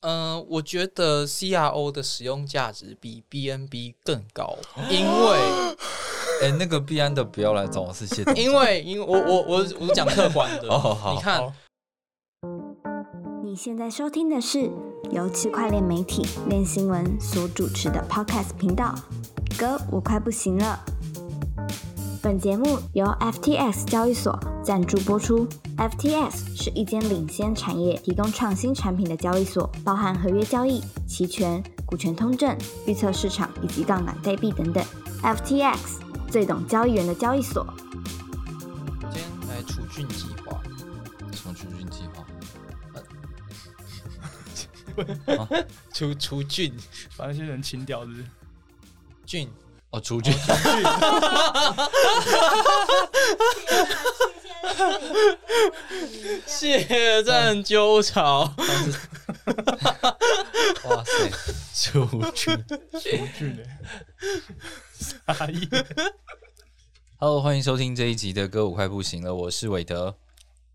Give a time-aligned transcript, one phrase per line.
[0.00, 4.56] 嗯，我觉得 CRO 的使用价值比 BNB 更高，
[4.88, 5.38] 因为
[6.42, 11.52] 哎，那个币安的不要来找我是谢董，因为因为我我我我讲客观的， 哦好你看
[13.42, 14.70] 你现在收听的是
[15.10, 18.94] 由区块链媒体链新闻所主持的 Podcast 频道。
[19.58, 20.78] 哥，我快不行了。
[22.20, 25.48] 本节目由 FTX 交易所赞助播出。
[25.76, 34.84] FTX 是一间领先产业提供创新产品的交易所，包含合约交易、期权、股权通证、预测市场以及杠杆代币等等。
[35.22, 35.78] FTX
[36.28, 37.66] 最懂交易员的交易所。
[39.00, 40.60] 今天来除菌计划，
[41.32, 42.24] 什么出军计划？
[45.94, 46.74] 除除菌
[47.16, 48.24] 把那些人清掉，是不是？
[49.24, 49.48] 菌，
[49.90, 50.34] 哦，出军。
[56.46, 58.52] 血战鸠巢，
[60.84, 61.30] 哇塞。
[67.18, 70.14] Hello，欢迎收听这一集的歌舞快不行了，我是韦德。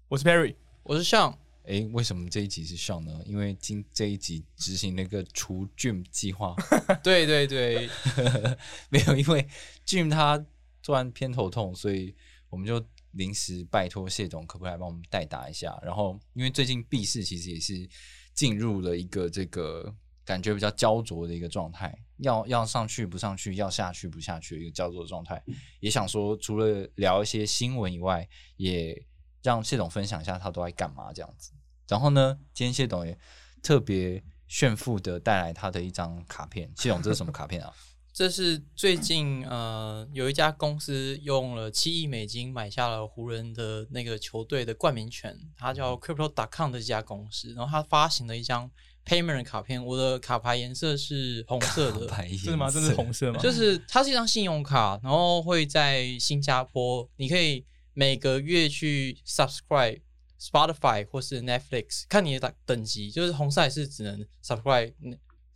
[0.07, 3.21] 我是 Perry，我是像诶，为什么这一集是上呢？
[3.25, 6.55] 因为今这一集执行那个除菌计划，
[7.01, 7.89] 对 对对，
[8.89, 9.47] 没有，因为
[9.85, 10.45] Jim 他
[10.81, 12.13] 突然偏头痛，所以
[12.49, 15.79] 我们就临时拜托谢总可不可以来帮我们代打一下。
[15.83, 17.87] 然后，因为最近 B 市其实也是
[18.33, 25.41] 进入了一个这个感觉比较焦灼的一个状态，要要上去不上去，要下去不下去的一个焦灼的状态。
[25.79, 29.01] 也想说，除了聊一些新闻以外，也
[29.43, 31.51] 让谢董分享一下他都在干嘛这样子。
[31.87, 33.15] 然后呢，今天谢董也
[33.61, 36.71] 特别炫富的带来他的一张卡片。
[36.75, 37.71] 谢董，这是什么卡片啊？
[38.13, 48.69] 这是最近呃有一家公司用了七亿美金买下了湖人的那个球队的冠名权，它叫 Crypto.com 的这家公司，然后它发行了一张
[49.03, 52.69] Payment 的卡片，我的卡牌颜色是红色的，白颜真的吗？
[52.69, 53.39] 真的是红色吗？
[53.39, 60.01] 就是它是一张信用卡，然后会在新加坡，你可以每个月去 subscribe
[60.39, 64.93] Spotify 或是 Netflix，看你的等等级，就是红色是只能 subscribe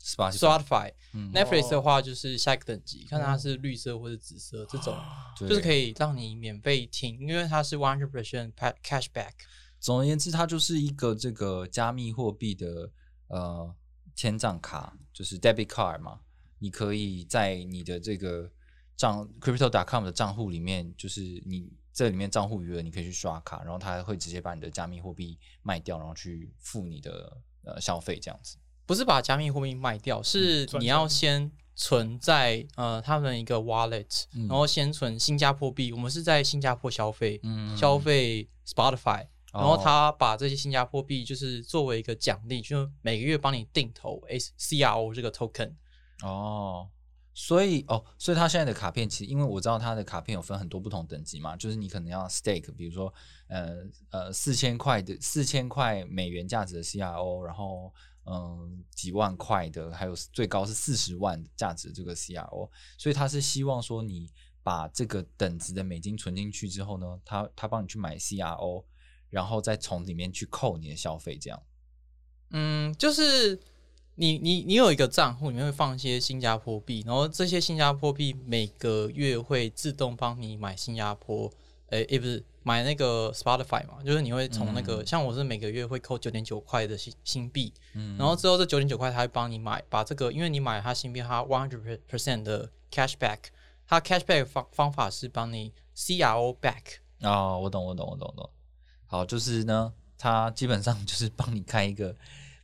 [0.02, 0.94] Spotify，Spotify。
[1.14, 4.96] 嗯 Netflix 的话就是下一个等级，看它是绿色或者紫色这种，
[5.36, 5.90] 就是可以。
[5.90, 8.53] 以让你免费听，因为它是 one hundred percent
[8.84, 9.31] cashback。
[9.80, 12.92] 总而言之，它就是一个这个加密货币的
[13.28, 13.76] 呃
[14.16, 16.22] 千账卡，就是 debit card 嘛。
[16.59, 18.52] 你可以在你的这个
[18.96, 28.56] 账 crypto.com 的账户里面，就是你这里面账户余额，你可以去刷卡，然后它会直接把你的加密货币卖掉，然后去付你的呃消费这样子。
[28.85, 35.91] 不是把加密货币卖掉，是你要先存在呃他们一个 wallet，、嗯然后先存新加坡币。
[35.91, 45.74] 我们是在新加坡消费，嗯消费 Spotify，哦然后他把这些新加坡币就是作为一个奖励，就是每个月帮你定投 S CRO 这个 token。
[46.22, 46.88] 哦，
[47.40, 53.14] 所以哦，所以他现在的卡片其实，因为我知道他的卡片有分很多不同等级嘛，就是你可能要 stake，比如说
[53.48, 57.94] 呃呃四千块的四千块美元价值的 CRO，然后
[58.26, 64.31] 嗯几万块的，还有最高是四十万价值的这个 CRO，所以他是希望说你
[64.64, 68.84] 把这个等值的美金存进去之后呢，他他帮你去买 CRO，
[69.30, 71.62] 然后再从里面去扣你的消费，这样。
[72.50, 73.62] 嗯，就是
[74.19, 81.47] 你你你有一个账户，里面会放一些新加坡币，然后这些新加坡币每个月会自动帮你买新加坡，
[81.89, 93.38] 诶、诶、不是买那个 Spotify 嘛，就是你会从那个、像我是每个月会扣九点九块的新新币，嗯然后之后这九点九块它会帮你买，把这个因为你买它新币，它 one hundred percent 的 cashback，
[93.88, 96.97] 它 cashback 方方法是帮你 CRO back。
[97.22, 98.49] 哦，我懂，我懂，我懂，我懂。
[99.05, 102.16] 好，就是呢，它基本上就是帮你开一个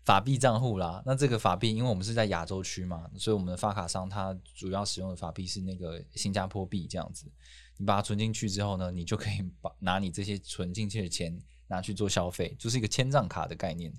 [0.05, 1.01] 法币账户啦。
[1.05, 7.31] 那这个法币，因为我们是在亚洲区嘛，所以我们的发卡商它主要使用的法币是那个新加坡币这样子。
[7.77, 11.37] 你把它存进去之后呢，你就可以把拿你这些存进去的钱
[11.67, 13.91] 拿去做消费，就是一个千账卡的概念。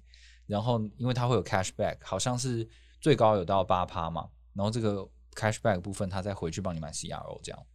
[0.47, 2.69] 然后因为它会有 cashback，好像是
[3.01, 7.67] 最高有到八趴嘛，然后这个 cashback 部分它再回去帮你买 CRO 这样。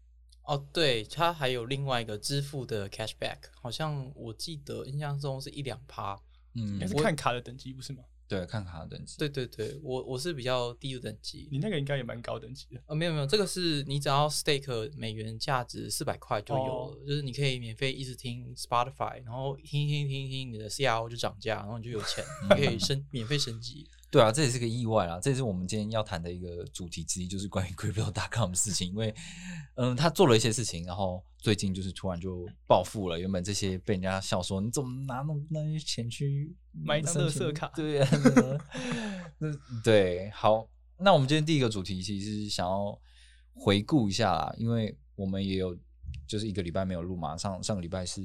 [0.44, 6.20] 哦，对，它还有另外一个支付的 cashback，好像我记得印象中是一两趴。
[6.56, 8.04] 嗯应该，是看卡的等级不是吗？
[8.30, 9.18] 对，看卡的等级。
[9.18, 11.50] 对对对，我我是比较低的等级。
[11.52, 12.80] 你那个应该也蛮高等级的。
[12.86, 23.90] 呃，没有没有，这个是你只要 stake 美元价值四百块就有了，哦就是你可以免费一直听 Spotify，然后听听听听，你的 CRO 就涨价，然后你就有钱， 你可以升免费升级。
[24.12, 28.90] 对啊，这也是个意外啊，这也是我们今天要谈的一个主题之一，就是关于 Crypto.com 的事情。
[28.90, 29.14] 因为，
[29.76, 33.20] 嗯，他做了一些事情，然后最近就是突然就暴富了。
[33.20, 38.10] 原本这些被人家笑说你怎么拿那那些钱去买一张申请垃圾卡对啊，
[39.84, 40.68] 对，好，
[40.98, 43.00] 那我们今天第一个主题其实是想要
[43.54, 45.78] 回顾一下啦，因为我们也有
[46.26, 48.22] 就是一个礼拜没有录嘛，上上个礼拜是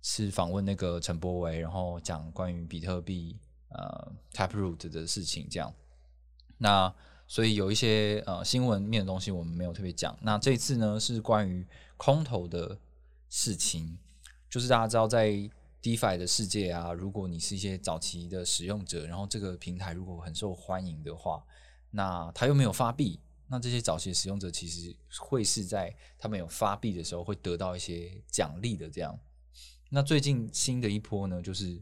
[0.00, 3.36] 是访问那个陈柏维，然后讲关于比特币
[3.68, 5.72] 呃 Taproot 的事情，这样。
[6.58, 6.94] 那
[7.26, 10.18] 所以有一些呃新闻面的东西我们没有特别讲。
[10.22, 11.66] 那这次呢是关于
[11.96, 12.78] 空投的
[13.28, 13.98] 事情，
[14.48, 15.30] 就是大家知道在
[15.82, 21.44] DeFi 的世界啊，如果你是一些早期的使用者，然后这个平台如果很受欢迎的话，
[21.90, 29.16] 那它又没有发币，那这些早期使用者其实会是在他们有发币的时候会得到一些奖励的这样。
[29.90, 31.80] 那最近新的一波呢，就是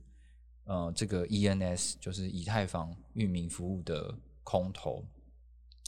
[0.66, 4.14] 呃这个 ENS 就是以太坊域名服务的
[4.44, 5.02] 空投，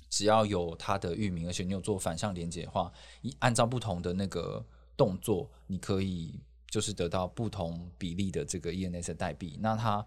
[0.09, 2.91] 只要有它的域名，而且你有做反向连接的话，
[3.23, 4.65] 一按照不同的那个
[4.97, 9.59] 动作，你可以就是得到不同比例的这个 ENS 的代币。
[9.61, 10.05] 那它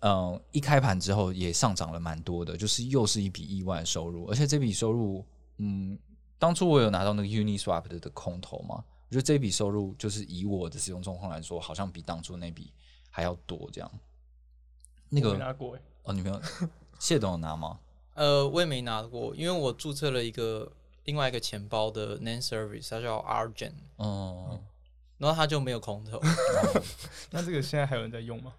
[0.00, 5.26] 嗯一开盘之后也上涨了蛮多的，就是又是一笔意外收入，而且这笔收入
[5.58, 5.98] 嗯，
[6.38, 12.72] 当初我有拿到那个 Uniswap 的的空投嘛，我觉得这笔收入就是以我的使用状况来说，好像比当初那笔
[13.12, 13.88] 还要多这样。
[15.10, 16.42] 那个没拿过哎，哦，你没有
[16.98, 17.78] 谢董有拿吗？
[18.14, 20.72] 呃，我也没拿过，因为我注册了一个
[21.04, 24.60] 另外一个钱包的 name service，它叫 Argent，嗯，
[25.18, 26.20] 然后它就没有空投。
[27.30, 28.54] 那这个现在还有人在用吗？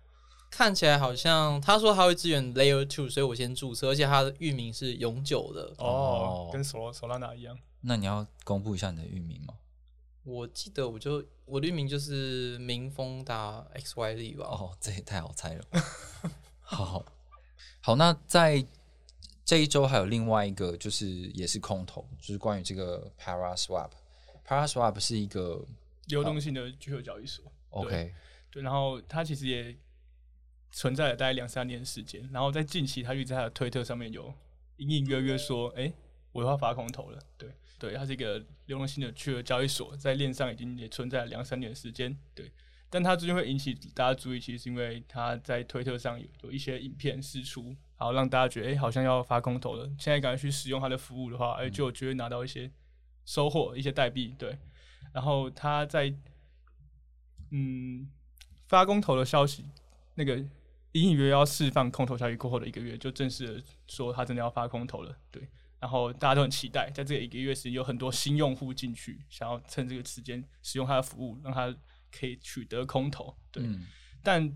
[0.50, 5.73] 看起来好像他说他会支援 Layer Two，所以我先注册，而且它的域名是永久的。
[5.79, 7.57] 哦哦，跟索索拉纳一样。
[7.81, 9.55] 那你要公布一下你的域名吗？
[10.24, 14.46] 我记得我就我的域名就是民风打 XYZ 吧。
[14.46, 15.66] 哦，这也太好猜了。
[16.62, 17.06] 好好
[17.81, 18.66] 好，那在
[19.44, 23.92] 这一周还有另外一个，就是也是空投，就是关于这个 Paraswap。
[24.48, 25.66] Paraswap 是一个
[26.06, 27.44] 流动性的聚合交易所。
[27.70, 28.14] OK，
[28.50, 29.75] 对，然后它其实也
[30.72, 34.34] 存在了大概两三年时间，然后在近期，它就在它的推特上面有
[34.78, 35.92] 隐隐约约说，哎、
[36.31, 37.22] 我要发空投了。
[37.38, 42.18] 对，对，它是一个流动性的去额交易所，在链上已经也存在了两三年的时间。
[42.33, 42.50] 对，
[42.89, 49.85] 但它最近会引起大家注意，其实是因为它在推特上有有一些影片释出，然后让大家觉得，哎、好像要发空投了。
[50.00, 52.71] 现在赶快去使用它的服务的话，哎、就有机会拿到一些
[53.25, 54.33] 收获，一些代币。
[54.39, 54.57] 对，
[55.12, 56.15] 然后它在
[57.51, 58.09] 嗯
[58.65, 59.65] 发空投的消息，
[60.15, 60.38] 那个
[60.94, 65.18] 隐隐约约要释放空投消息过后的一个月，就正式的说他真的要发空投了。
[65.29, 65.50] 对，
[65.83, 71.75] 然后大家都很期待，在这个一个月时间，有很多新用户进去，想要趁这个时间使用它的服务，让它
[72.09, 73.35] 可以取得空投。
[73.51, 73.85] 对，嗯
[74.24, 74.56] 但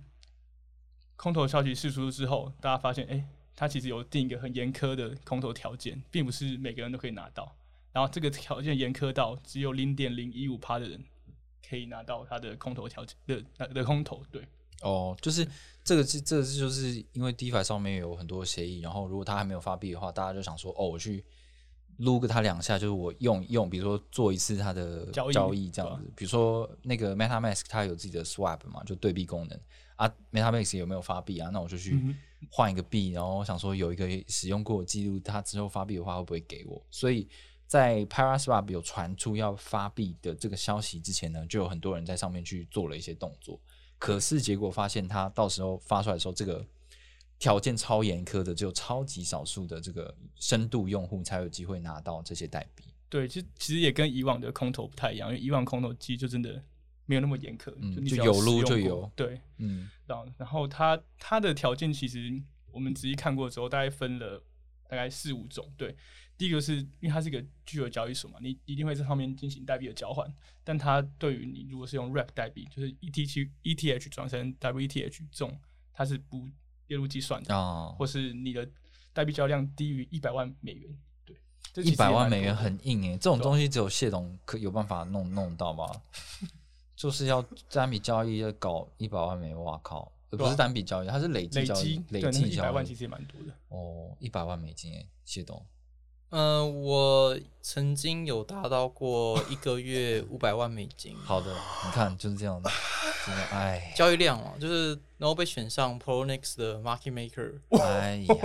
[1.18, 3.27] 空投消息释出之后，大家发现，哎、
[3.57, 7.57] 它其实有定一个很严苛的空投条件，并不是每个人都可以拿到。
[7.91, 11.03] 然后这个条件严苛到只有零点零一五趴的人
[11.68, 14.23] 可以拿到他的空投条件的的的空投。
[14.31, 14.47] 对，
[14.81, 15.47] 哦，就是
[15.83, 21.25] 这个是这个是就是因为 DeFi 上面有很多协议，然后如果他还没有发币的话，大家就想说，哦，我去
[21.97, 26.12] 撸个他两下，就是我用用，比如说做一次他的交易交易这样子。
[26.15, 29.59] 比如说那个 MetaMask 它有自己的 Swap 嘛，就对币功能
[29.95, 31.50] 啊，MetaMask 有没有发币啊？
[31.51, 32.15] 那我就去嗯
[32.51, 36.80] 换一个币，然后我想说有一个使用过的记录，他之后发币的话会不会给我？
[36.91, 37.27] 所以
[37.65, 43.59] 在 Paraswap 有传出要发币的这个消息之前呢，就有很多人在上面去做了一些动作。
[43.99, 46.65] 可是结果发现，他到时候发出来的时候，这个
[47.39, 52.83] 条件超严苛的，只有超级少数的这个深度用户才有机会拿到这些代币。
[53.09, 56.61] 对，其实其实也跟以往的空投不太一样，因为以往空投机就真的
[57.06, 64.44] 没有那么严苛，嗯就有撸就有对，嗯然后然后它它的条件其实我们仔细看过之后，大概分了
[64.89, 65.71] 大概四五种。
[65.77, 65.95] 对，
[66.37, 70.31] 第一个是因为它是一个巨额交易所嘛，你一定会在上面进行代币的交换，
[70.63, 75.59] 但它对于你如果是用 RAP 代币，就是 ETH ETH 转成 WETH 这种，
[75.94, 76.47] 它是不
[76.87, 78.69] 列入计算的，啊，或是你的
[79.13, 80.95] 代币交易量低于一百万美元。
[81.25, 85.89] 对，一百万美元很硬诶，这种东西只有谢董可有办法弄弄到吧？
[86.95, 90.11] 就是要单笔交易要搞一百万美元，哇靠！
[90.29, 92.94] 呃不是单笔交易，它是累计累交易积，，累计交易一百万其。
[92.94, 93.53] 实也蛮多的。
[93.69, 95.65] 哦，一百万美金诶，谢董。
[96.30, 101.54] 呃，我曾经有达到过一个月五百万美金好的，
[101.86, 102.69] 你看就是这样的，
[103.26, 107.60] 真的哎，交易量嘛，就是然后被选上 Pronix 的 Market Maker。
[107.81, 108.36] 哎呀，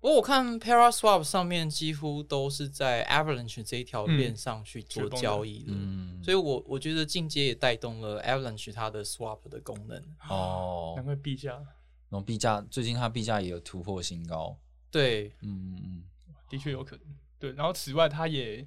[0.00, 9.96] 不过我看 Paraswap 上面几乎都是在 Avalanche 这一条嗯链上去做交易的，嗯，所以我我觉得进阶也带动了 Avalanche 它的 Swap 的功能。
[10.28, 14.56] 哦难，怪币价然后币价最近它币价也有突破新高，
[14.90, 16.02] 对，嗯嗯嗯
[16.52, 17.06] 的确有可能。
[17.38, 18.64] 对，然后此外，它也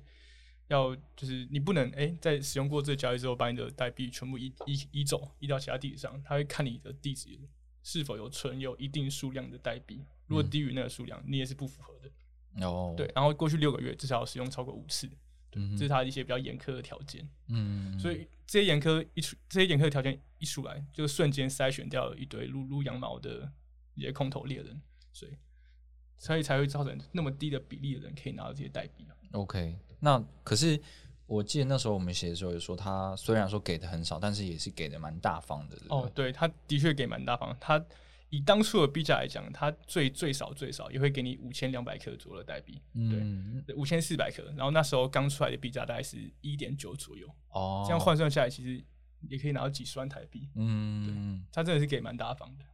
[0.69, 7.39] 要就是你不能哎、在使用过这个交易之后，把你的代币全部移移移走，移到其他地址上，它会看你的地址
[7.83, 12.65] 是否有存有一定数量的代币，如果低于那个数量，你也是不符合的。
[12.65, 15.07] 哦，对，，然后过去六个月至少要使用超过五次，
[15.51, 17.29] 这是它一些比较严苛的条件。
[17.47, 23.51] 嗯，所以这些严苛一出，这些严苛的条件一出来，就瞬间筛选掉了一堆撸撸羊毛的
[23.93, 24.81] 一些空头猎人，
[25.13, 25.33] 所以
[26.17, 29.15] 所以才会造成那么低的比例的人可以拿到这些代币啊。
[29.31, 30.79] OK，那可是
[31.25, 35.77] 我记得那时候我们写的时候也说，他虽然说给的很少，但是也是给的蛮大方的。
[35.89, 37.55] 哦，对，他的确给蛮大方。
[37.59, 37.83] 他
[38.29, 44.43] 以当初的币价来讲，他最最少最少也会给你五千两百克左右的代币，嗯，五千四百克。
[44.55, 48.83] 然后那时候刚出来的币价大概是一点九左右，哦，这样换算下来，其实
[49.29, 50.49] 也可以拿到几十万台币。
[50.55, 52.65] 嗯对他真的是给蛮大方的。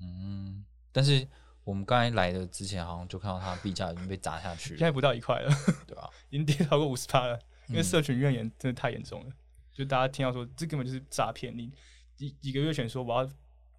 [0.00, 1.26] 嗯，但是
[1.70, 5.48] 我们刚才来的之前，好像就看到它币价已经被砸下去了，现在不到一块了，
[5.86, 6.10] 对吧？
[6.28, 7.38] 已经跌超过五十趴了。
[7.68, 9.32] 因为嗯社群怨言真的太严重了，
[9.72, 11.70] 就大家听到说这根本就是诈骗，你
[12.16, 13.30] 几几个月前说我要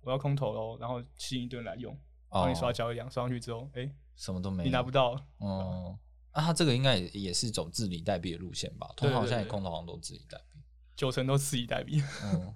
[0.03, 1.93] 我要空投喽，然后吸引一堆人来用，
[2.29, 5.99] 帮你刷哦，交易量，刷上去之后，哎、什么都没有，你拿不到，哦。
[6.33, 8.89] 那他这个应该也也是走治理代币的路线吧？
[8.95, 10.61] 通常现在空投好像都治理代币。
[10.95, 12.01] 九成都治理代币。
[12.23, 12.53] 嗯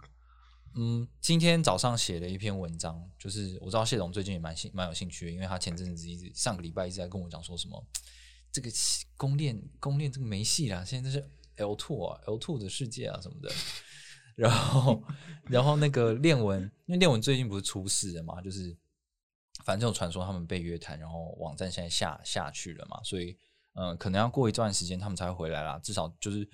[0.77, 7.81] 嗯，今天早上写了一篇文章，就是我知道谢总最近也蛮兴蛮有兴趣的，因为他前阵子一直上个礼拜一直在跟我讲说什么
[8.51, 8.69] 这个
[9.15, 13.49] 公链公链这个没戏啦，现在这是 L two 啊 L two 的世界啊什么的。
[14.35, 15.01] 然后
[15.45, 18.75] 然后那个链文，因为链文最近不是出事了嘛，就是
[19.63, 23.37] 反正有传说他们被约谈，然后网站现在下下去了嘛，所以
[23.75, 25.79] 嗯、可能要过一段时间他们才会回来啦。
[25.79, 26.45] 至少就是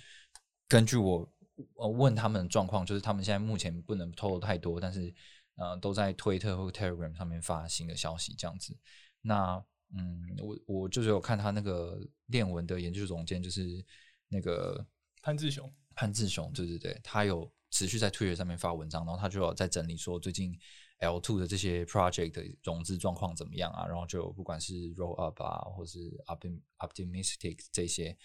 [0.67, 1.27] 根据我
[1.75, 5.13] 呃问他们的状况，就是他们现在目前不能透露太多，但是
[5.55, 8.77] 呃都在推特或 Telegram 上面发新的消息这样子。
[9.21, 13.85] 那嗯，我我就是有看他那个链文的研究总监，就是
[14.29, 14.85] 那个
[15.21, 20.57] 潘志雄，潘志雄，对对对，他有持续在 Twitter 上面发文章，然后他就有在整理说最近
[20.99, 28.17] L two 的这些 project 的融资状况怎么样啊，然后就不管是 roll up 啊，或是 optim optimistic 这些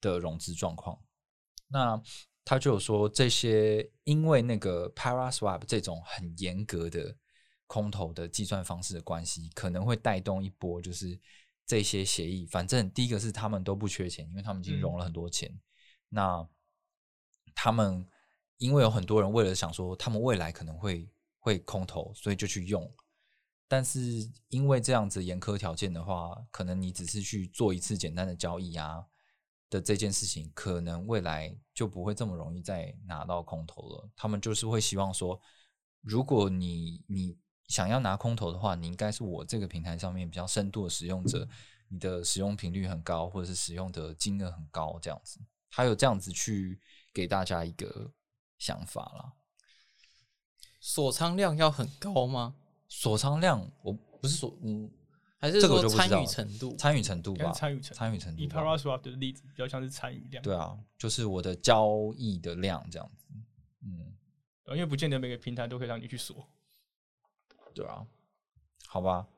[0.00, 1.02] 的融资状况，
[1.66, 2.00] 那
[2.48, 7.14] 他就有说这些因为那个 Paraswap 这种很严格的
[7.66, 11.20] 空投的计算方式的关系，可能会带动一波就是
[11.66, 12.46] 这些协议。
[12.46, 15.60] 反正第一个是他们都不缺钱，因为他们已经嗯融了很多钱。
[16.08, 16.48] 那
[17.54, 18.08] 他们
[18.56, 21.06] 因为有很多人为了想说他们未来可能会
[21.38, 22.90] 会空投，所以就去用。
[23.68, 24.00] 但是
[24.48, 29.04] 因为这样子严苛条件的话，可能你只是去做一次简单的交易啊
[29.70, 34.10] 的这件事情，可能未来就不会这么容易再拿到空投了。
[34.16, 35.40] 他们就是会希望说，
[36.00, 41.46] 如果你你想要拿空投的话，你应该是我这个平台上面比较深度的使用者，
[41.88, 45.38] 你的使用频率很高，或者是使用的金额很高，这样子，
[45.70, 46.80] 他有这样子去
[47.12, 48.10] 给大家一个
[48.56, 49.32] 想法啦。
[50.80, 52.54] 锁仓量要很高吗？
[52.88, 54.90] 锁仓量，我不是说嗯，
[55.40, 56.76] 还是这个我就不知道与程度？
[56.76, 58.48] 参与程度吧，参与程度参与程以。
[58.48, 63.26] Paraswap 的例子比较像是参与量，对啊，就是我的交易的量这样子。
[63.84, 64.12] 嗯，
[64.64, 66.48] 呃，因为不见得每个平台都可以让你去锁。
[67.72, 68.04] 对啊，
[68.86, 69.28] 好吧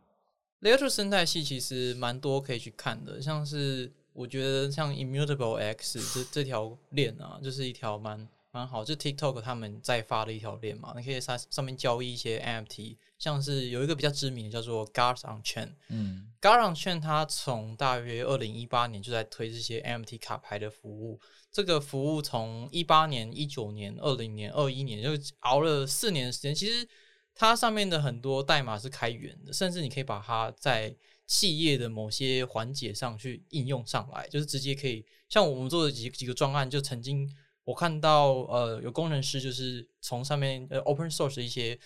[0.62, 15.74] ，Layer Two 生态系其实蛮多可以去看的，像是我觉得像 Immutable X 这这条链啊，就是一条蛮蛮好，就 TikTok 他们在发的一条链嘛，你可以在上面交易一些 NFT，像是有一个比较知名的叫做 Guards on Chain。
[15.88, 21.20] 嗯 g a r a n 券它从大约二零一八年就在推这些 NFT 卡牌的服务，
[21.52, 26.52] 这个服务从一八年、一九年、二零年、二一年就熬了四年的时间。
[26.52, 26.88] 其实
[27.34, 37.30] 它上面的很多代码是开源的，甚至你可以把它在企业的某些环节上去应用上来，就是直接可以像我们做的几几个专案，就曾经
[37.70, 41.78] 我看到呃有工程师就是从上面呃 open source 的一些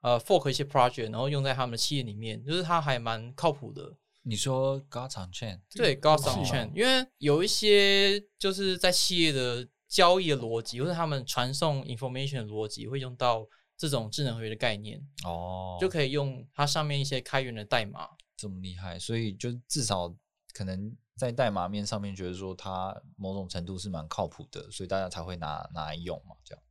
[0.00, 3.94] 呃 fork 一些 project，然后用在他们的企业里面，就是它还蛮靠谱的。
[4.22, 18.08] 你说 God on Chain，对这个高是吗商券，因为有一些就是在企业的交易的逻辑，或者他们传送 information 的逻辑，会用到这种智能合约的概念，哦，就可以用它上面一些开源的代码。
[18.36, 20.12] 这么厉害，所以就至少
[20.52, 26.62] 可能在代码面上面觉得说它某种程度是蛮靠谱的，所以大家才会拿拿来用嘛，这样。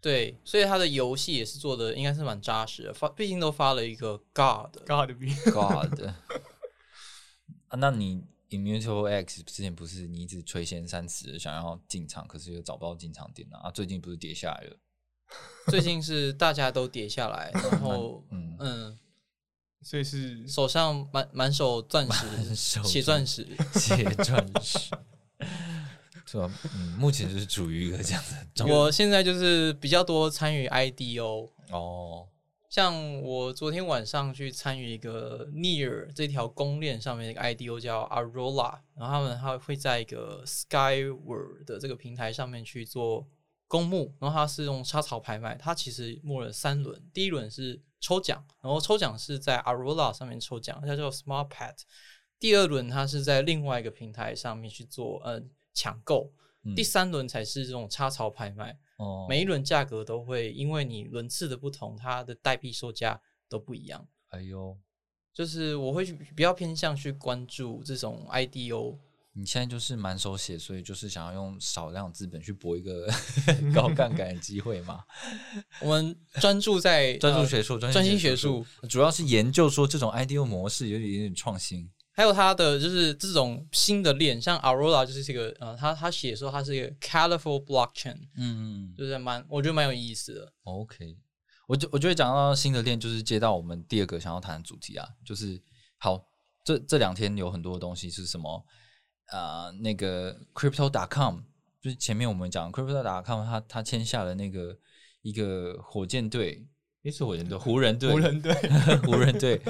[0.00, 6.08] 对，所以它的游戏也是做的应该是蛮扎实的，发毕竟都发了一个 God，God 币 God，
[7.68, 13.68] 啊，那你 Immutable X 之前不是你一直垂涎三尺想要进场，可是又找不到进场点啊？
[13.68, 14.76] 啊最近不是跌下来了？
[15.70, 18.98] 最近是大家都跌下来，然后嗯嗯，
[19.82, 24.90] 所以是手上满满手钻石，手血钻石，血钻石，
[26.26, 26.50] 是吧？
[26.74, 28.74] 嗯，目前是处于一个这样的状态。
[28.74, 32.28] 我现在就是比较多参与 IDO，哦，
[32.68, 43.26] 像我昨天晚上去参与一个 Near 这条公链上面的一个 IDO 叫 Aurora，然后他们他会在一个 Skyward 的这个平台上面去做
[43.70, 51.76] 公募，然后它是用插槽拍卖，它其实募了三轮，第一轮是抽奖，然后抽奖是在 Arola 上面抽奖，它叫 Smart Pet，
[52.40, 55.40] 第二轮它是在另外一个平台上面去做呃
[55.72, 56.32] 抢购，
[56.64, 58.76] 嗯第三轮才是这种插槽拍卖。
[58.96, 64.04] 哦，每一轮价格都会因为你轮次的不同，它的代币售价都不一样。
[64.30, 64.76] 哎呦，
[65.32, 68.98] 就是我会去比较偏向去关注这种 IDO，
[69.32, 73.06] 你现在就是满手血，所以就是想要用少量资本去搏一个
[73.72, 75.04] 高杠杆的机会嘛？
[75.80, 81.90] 我们专注在 专注呃学术，专专心学学术，主要是研究说这种 IDO 模式有点有点创新。
[82.12, 90.52] 还有它的就是这种新的链，像 Aurora 就是这个呃，他他写说它是一个 Colorful Blockchain，嗯就是蛮我觉得蛮有意思的。
[90.64, 91.16] ，OK，
[91.68, 95.62] 我就我就会讲到新的链，就是接到我们第二个想要谈的主题啊，就是
[95.96, 96.22] 好，
[96.62, 98.62] 这这两天有很多东西是什么？
[99.30, 101.40] 呃，那个 Crypto.com，
[101.80, 104.78] 就是前面我们讲 Crypto.com，他他签下了那个
[105.22, 106.66] 一个火箭队，
[107.02, 108.52] 诶，是火箭队，湖人队，湖人队
[109.04, 109.60] 湖人队，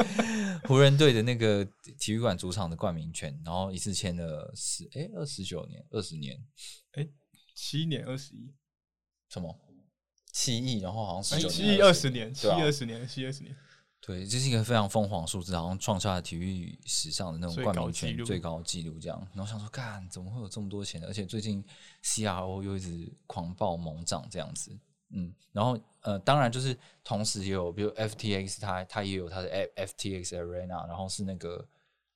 [0.64, 1.64] 湖人队的那个
[1.99, 6.43] 体育馆主场的冠名权，然后一次签了十诶二十九年，二十年，
[7.55, 8.52] 七年二十一，
[9.29, 9.55] 什么？
[10.33, 13.55] 七亿，然后好像十九年，七亿二十年，七亿二十年，七亿二十年，
[14.00, 19.28] 对，这是一个非常疯狂的数字，好像创下了体育史上的那种冠名权最高纪录这样。
[19.35, 21.04] 然后想说，干怎么会有这么多钱？
[21.04, 21.62] 而且最近
[22.02, 24.76] CRO 又一直狂暴猛涨这样子，
[25.11, 31.69] 嗯，然后呃，当然就是同时也有，比如 FTX 它它也有它的 F FTX Arena，然后是那个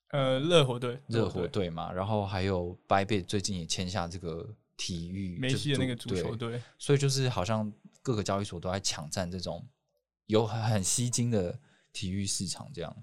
[0.08, 4.48] 呃，热火队，热火队嘛，然后还有 Bybit 最近也签下这个
[4.78, 9.66] 体育梅西的那个足球队，所以就是好像各个交易所都在抢占这种
[10.26, 11.58] 有很很吸睛的
[11.94, 12.94] 体育市场这样。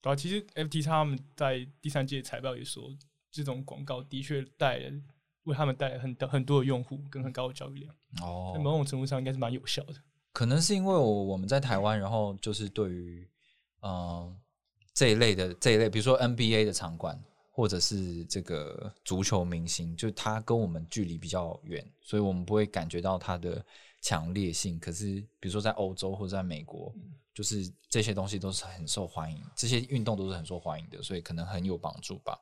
[0.00, 2.96] 对啊，其实 FT 他们在第三届财报也说，
[3.30, 4.92] 这种广告的确带来
[5.42, 9.94] 为他们带来很多很多的用户跟很高的交易量，哦在哦，某种程度上应该是蛮有效的。
[10.32, 13.28] 可能是因为我我们在台湾，然后就是对于
[13.80, 14.36] 嗯、呃
[14.94, 23.64] 这一类的这一类，比如说 NBA 的场馆，或者是这个足球明星，就他跟我们距离比较远，所以我们不会感觉到他的
[24.00, 24.78] 强烈性。
[24.78, 26.94] 可是比如说在欧洲或者在美国，
[27.36, 32.40] 就是这些东西都是很受欢迎，这些运动都是很受欢迎的，所以可能很有帮助吧。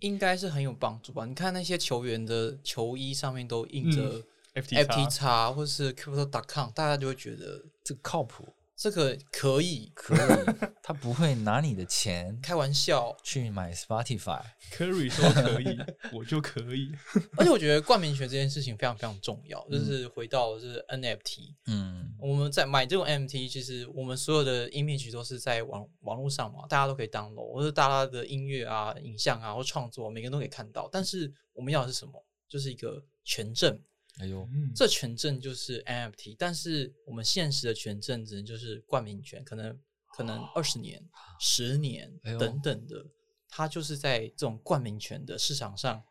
[0.00, 1.24] 应该是很有帮助吧？
[1.24, 4.22] 你看那些球员的球衣上面都印着
[4.52, 10.44] FT 叉或是 Crypto.com，大家就会觉得这个靠谱，这个可以可以，
[10.82, 13.16] 他不会拿你的钱 开玩笑。
[13.22, 14.42] 去买 Spotify。
[14.72, 15.78] Curry 说可以，
[16.12, 16.90] 我就可以。
[17.36, 30.88] 而且我觉得冠名权这件事情非常非常重要，就是回到就是 NFT，嗯，我们在买这种 NFT，其实我们所有的 image 都是在网网络上嘛，大家都可以 download，或者大家的音乐啊、影像啊或创作，每个人都可以看到。
[30.90, 32.12] 但是我们要的是什么？
[32.48, 33.80] 就是一个权证，
[34.18, 39.78] 哎呦，嗯，这权证就是 NFT，但是我们现实的权证只能就是冠名权，可能
[40.14, 41.02] 可能二十年、
[41.40, 42.38] 十年哎呦。
[42.38, 43.04] 等等的，
[43.48, 46.02] 它就是在这种冠名权的市场上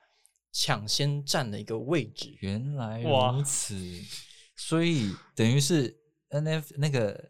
[0.52, 2.36] 抢先占了一个位置。
[2.40, 3.76] 原来如此，
[4.56, 5.96] 所以等于是
[6.30, 7.30] N F 那个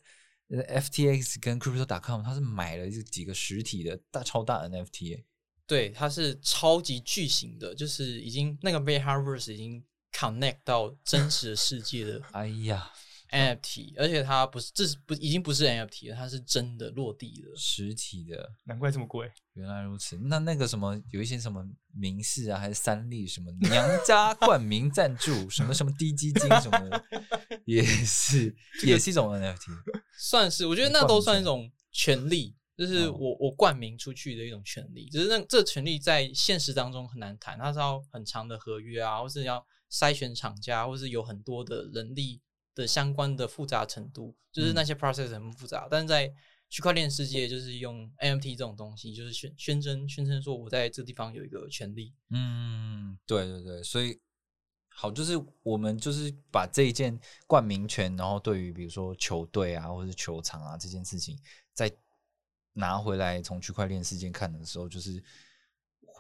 [0.50, 5.24] 呃 F T X 跟 Crypto.com，它是买了这几个实体的大超大 N F T，
[5.68, 12.92] 对，它是超级巨型的，就是已经那个 Metaverse 已经 connect 到真实的世界的哎呀
[13.32, 17.56] ，NFT，而且它不是，这是不已经不是 NFT 了，它是真的落地了。
[17.56, 19.32] 实体的，难怪这么贵。
[19.54, 20.18] 原来如此。
[20.18, 27.04] 那那个什么，有一些什么名士啊，还是三立什么娘家冠名赞助，什么什么低基金什么的，
[27.66, 29.72] 也是 也是一种 N F T。
[30.18, 35.10] 算是，我觉得那都算一种权利，就是哦我我冠名出去的一种权利。
[35.10, 42.42] 只是那这权利在现实当中很难谈，它是要很长的合约啊，或是要筛选厂家，或是有很多的人力
[42.74, 45.88] 的相关的复杂程度，就是嗯那些 process 很复杂。
[45.92, 46.34] 但是在
[46.70, 52.14] 区块链世界，就是用 NFT 这种东西，就是宣宣称宣称说我在这地方有一个权利。
[52.30, 54.18] 嗯，对对对，所以
[54.88, 61.38] 好，就是我们就是把这一件冠名权，然后对于比如说球队啊，或者是球场啊这件事情，
[61.74, 61.92] 再
[62.74, 65.22] 拿回来从区块链事件看的时候，就是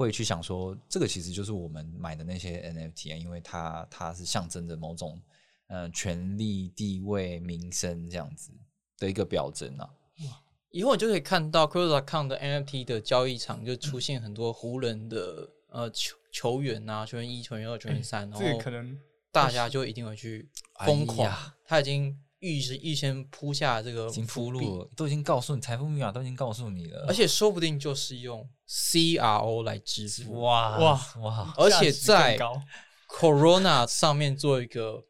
[0.02, 5.22] 会去想说，这个其实就是我们买的那些 NFT 啊，因为它它是象征着某种
[5.68, 8.52] 呃权力、地位、名声这样子
[8.98, 9.90] 的一个表征啊。
[10.72, 18.98] 以后你就可以看到 Crypto.com 的 NFT 的交易场就出现很多湖人的呃球球员啊，球员一、球员二、球员三，然这个后可能
[19.32, 20.50] 大家就一定会去
[20.86, 21.28] 疯狂。
[21.28, 32.38] 哎他已经预预先铺下这个已经铺路，都已经告诉你，财富密码都已经告诉你了，而且说不定就是用 CRO 来支付，哇哇哇，而且在
[33.08, 35.06] Corona 上面做一个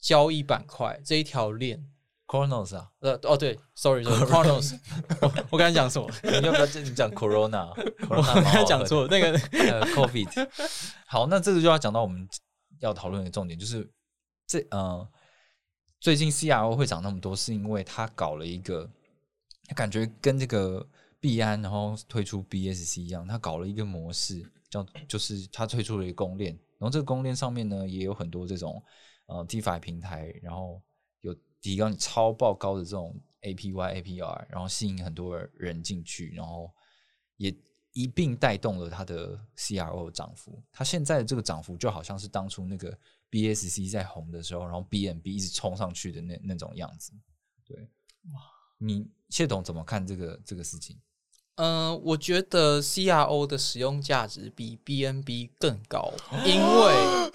[0.00, 1.90] 交易板块这一条链。
[2.28, 4.76] Coronas 啊，呃哦对，sorry sorry Chronos，
[5.22, 6.10] 我我刚才讲什么？
[6.24, 7.68] 你要不要你讲 Corona？
[8.10, 10.48] 我刚才讲错，那个呃，COVID。
[11.06, 12.28] 好，那这个就要讲到我们
[12.80, 13.88] 要讨论的重点，就是
[14.44, 15.08] 这呃，
[15.98, 18.88] 最近 CRO 会涨那么多，是因为他搞了一个，
[19.74, 20.86] 感觉跟这个
[21.18, 28.82] 币安然后推出 BSC 一样，他搞了一个模式，叫就是他推出了一个公链，然后这个公链上面呢也有很多这种
[29.26, 30.80] 呃 DeFi 平台，然后
[31.22, 36.70] 有提高你超爆高的这种 APY、APR，然后吸引很多人进去，然后
[37.36, 37.52] 也
[37.92, 40.62] 一并带动了它的 CRO 的涨幅。
[40.70, 42.96] 它现在的这个涨幅就好像是当初那个
[43.30, 47.12] BSC 在红的时候，然后 BNB 一直冲上去的那那种样子。
[47.66, 47.76] 对，
[48.32, 48.40] 哇，
[48.78, 50.98] 你谢董怎么看这个这个事情？
[51.56, 56.12] 嗯，我觉得 CRO 的使用价值比 BNB 更高，
[56.44, 57.30] 因为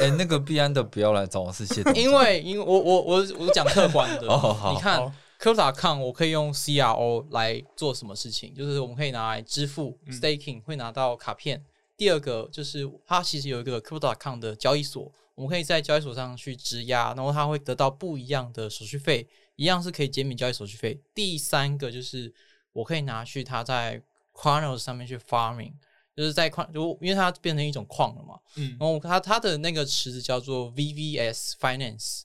[0.00, 4.22] 哎、那个 BN 的不要来找我是谢董， 因为因为我我我我讲客观的，
[4.72, 8.54] 你看好 c r y p t o c o m 我可以用 CRO 来做什么事情？
[8.54, 11.62] 就是我们可以拿来支付嗯 staking，会拿到卡片。
[12.00, 20.98] 第二个就是它其实有一个 c r y p t o c o m 的交易所，我们可以在交易所上去质押，然后它会得到不一样的手续费，一样是可以减免交易手续费。
[21.14, 22.32] 第三个就是
[22.72, 25.74] 我可以拿去它在 Chronos 上面去 farming，
[26.16, 32.22] 就是在矿，就因为它变成一种矿了嘛，嗯然后它它的那个池子叫做 VVS Finance，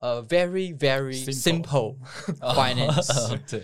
[0.00, 1.96] 呃，very very simple
[2.54, 3.40] finance。
[3.48, 3.62] 对，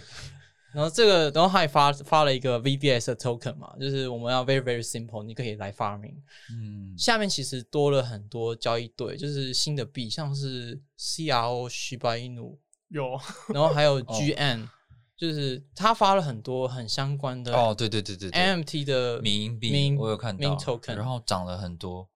[0.74, 6.16] 然后这个，然后他也发发了一个 VBS 的 token 嘛，就是我们要 very very simple，你可以来 farming。
[6.50, 12.56] 嗯，下面其实多了很多交易对，就是新的币，像是 CRO Shiba Inu，
[12.88, 14.68] 有然后还有 GN，、
[15.16, 22.08] 就是他发了很多很相关的哦，对对对对对，MT 的民营币民我有看到 token，然后涨了很多。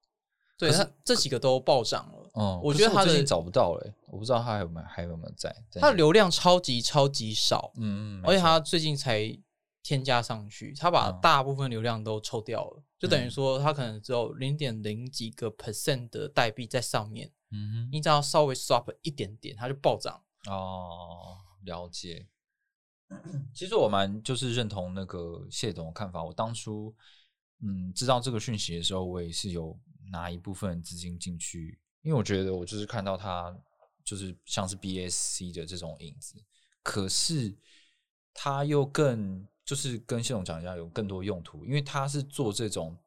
[0.59, 2.26] 对它这几个都暴涨了。
[2.37, 5.49] 嗯，我觉得他最近找不到了欸，我不知道他还有没有还有没有在。
[5.71, 9.35] 在它的流量超级超级少，嗯，嗯，而且他最近才
[9.81, 20.21] 添加上去，他把嗯大部分流量都抽掉了，就等于说他可能只有零点零几个 percent 的代币在上面，嗯哼你只要稍微 swap 一点点，它就暴涨。
[20.47, 22.27] 哦，了解。
[23.53, 26.21] 其实我蛮就是认同那个谢董的看法。
[26.23, 26.93] 我当初
[27.61, 29.79] 嗯知道这个讯息的时候，我也是有
[30.11, 33.53] 拿一部分资金进去，因为我觉得我就是看到它
[34.01, 36.41] 就是像是 BSC 的这种影子，
[36.81, 37.53] 可是
[38.33, 42.97] 它又更就是跟系统讲一下，有更多用途，因为它是做这种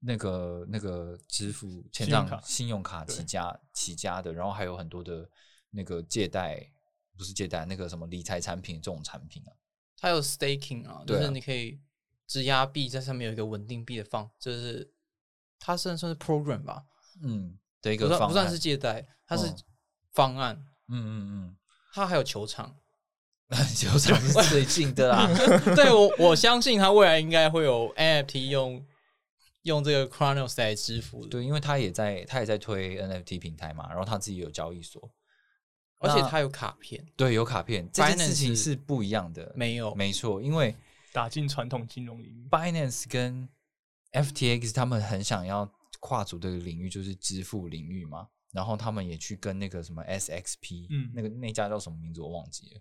[0.00, 5.30] 那个那个支付欠账信用卡起家起家的，然后还有很多的
[5.70, 6.72] 那个借贷，
[7.16, 9.54] 不是借贷，那个什么理财产品这种产品啊，
[9.96, 11.80] 它有 staking 啊，就是你可以
[12.26, 14.92] 质押币在上面有一个稳定币的放，就是
[15.60, 16.86] 它算算是 program 吧，
[17.22, 19.56] 嗯，的一不个方案，算不算是借贷，它是嗯
[20.12, 20.56] 方案。
[20.88, 21.56] 嗯嗯嗯
[21.92, 22.76] 它还有球场，
[23.48, 25.28] 嗯，球场是最近的啦，
[25.74, 28.84] 对我我相信它未来应该会有 NFT 用
[29.62, 31.28] 用这个 Chronos 来支付的。
[31.28, 35.10] 对，因为他也在他也在推 NFT 平台嘛，然后他自己有交易所，
[35.98, 40.74] 而且他有卡片，对，有卡片，这件事 Binance 情是不一样的，没有没错，因为
[41.12, 43.48] 打进传统金融领域，Binance 跟
[44.12, 48.28] FTX 他们很想要跨足这个领域，就是支付领域嘛。
[48.52, 52.80] 然后他们也去跟那个什么 SXP，嗯那个那家叫什么名字我忘记了。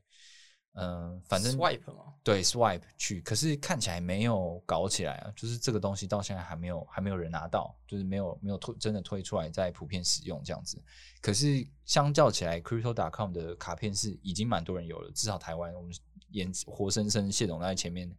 [0.74, 10.82] 嗯、反正 Swipe 嘛，对 Swipe 去，可是看起来没有搞起来啊，就是这个东西到现在还没有还没有人拿到，就是没有没有推真的推出来在普遍使用这样子。
[11.22, 15.92] 可是相较起来，Crypto.com 的卡片是已经蛮多人有了，至少台湾我们
[16.30, 18.10] 眼活生生谢总在前面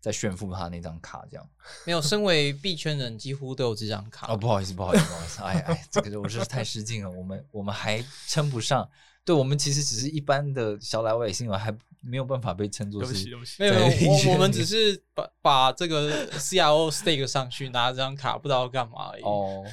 [0.00, 1.48] 在炫富他那张卡这样。
[1.86, 2.00] 没有。
[2.00, 4.32] 身为币圈人，几乎都有这张卡。
[4.32, 8.88] 哦，不好意思，不好意思，不好意思，哎哎，这个我是太失敬了，我们我们还称不上，
[9.24, 19.22] 对我们其实只是一般的小老百姓，还没有办法被称作对不起，是对不起没，有没有，我我们只是把把这个 CRO stake 上去，拿这张卡，不知道干嘛而已。
[19.22, 19.64] 哦。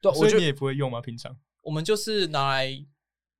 [0.00, 1.00] 对，我所以你也不会用吗？
[1.00, 2.68] 平常我们就是拿来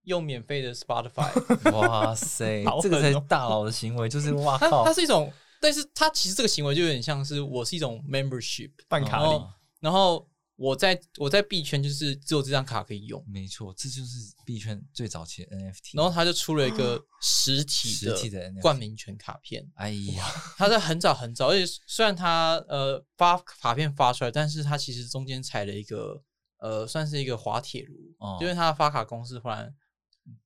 [0.05, 5.31] 用免费的 Spotify，哇塞， 这个才是大佬的行为，就是 哇它靠它，是一种，
[5.65, 9.41] 但是他其实这个行为就有点像是我是一种 membership，办卡里
[9.81, 15.97] 然后我在我在币圈就是只有这张卡可以用，没错，这就是币圈最早期的 NFT。
[15.97, 20.25] 然后他就出了一个实体实体的 NFT 冠名权卡片，哎呀，
[20.59, 26.23] 他在很早很早，而且虽然他呃发卡片发出来，但是他其实中间踩了一个
[26.59, 28.37] 呃算是一个滑铁卢，哦。
[28.41, 29.75] 因为他的发卡公司忽然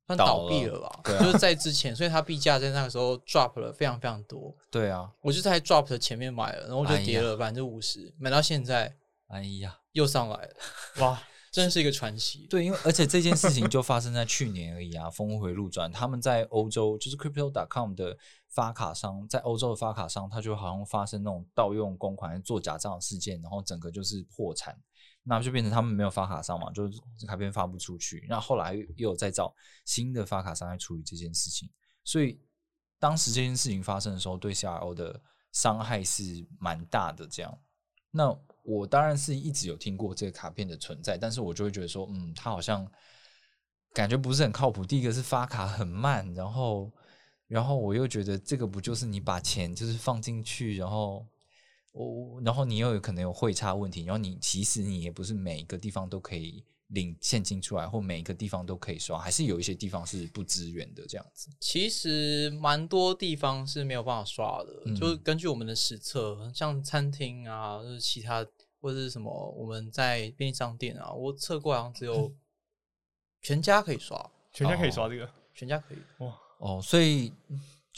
[0.06, 1.02] 算倒倒闭了了吧？
[1.04, 4.54] 就是在之前，所以它币价在那个时候 drop 了非常非常多。
[4.70, 8.96] 对啊，我就在 drop 的前面买了，然后就跌了百分之五十，买到现在
[9.28, 10.54] 哎呀，又上来了，
[11.00, 12.46] 哇，真的是一个传奇。
[12.48, 15.92] 对，因为而且这件事情就发生在去年而已啊， 峰回路转。
[15.92, 18.16] 他们在欧洲就是 Crypto.com 的
[18.48, 24.76] 发卡商，在欧洲的发卡商，他就好像发生那种盗用公款、做假账的事件，然后整个就是破产。
[25.28, 28.24] 那就变成他们没有发卡商嘛，就是卡片发不出去。
[28.30, 31.68] 那后来又又有在找新的发卡商来处理这件事情，
[32.02, 32.40] 所以
[32.98, 35.20] 当时这件事情发生的时候，对 CRO 的
[35.52, 37.26] 伤害是蛮大的。
[37.28, 37.58] 这样，
[38.10, 42.90] 那我当然是一直有听过这个卡片的存在，但是我就会觉得说，嗯，它好像
[43.92, 44.84] 感觉不是很靠谱。
[44.84, 46.90] 第一个是发卡很慢，然后，
[47.46, 51.26] 然后我又觉得这个不就是你把钱就是放进去，然后
[51.92, 61.50] 我，然后你又有可能有汇差问题，然后你其实你也不是每一个地方都可以领现金出来，或每一个地方都可以刷，还是有一些地方是不支援的这样子。
[61.60, 68.46] 其实蛮多地方是没有办法刷的，嗯就是根据我们的实测，像餐厅啊，就是其他
[68.80, 72.32] 或者是什么，我们在便利商店啊，我测过好像只有
[73.42, 75.98] 全家可以刷，全家可以刷这个，全家可以。
[76.18, 77.32] 哇，哦，所以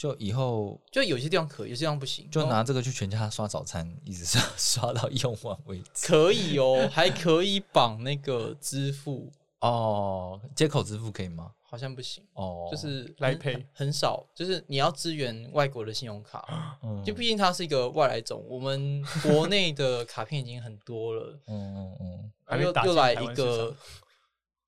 [0.01, 6.07] 就以后就有些地方可以，有些地方不行，就拿这个去全家刷早餐，一直刷 刷到用完为止。
[6.07, 11.51] 可以哦， 还可以绑那个支付，哦，接口支付可以吗？
[11.61, 12.23] 好像不行。
[12.33, 23.77] 哦，就是来赔很很少，就是你要支援外国的信用卡，嗯就毕竟它是一个外来种，我们国内的卡片已经很多了，嗯嗯嗯，又又来一个场，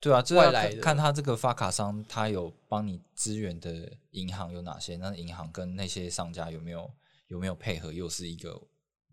[0.03, 4.97] 对啊，外来的看看他这个发卡商，他有帮你支援的银行有哪些？
[4.97, 6.91] 那银行跟那些商家有没有
[7.27, 8.61] 有没有配合，又是一个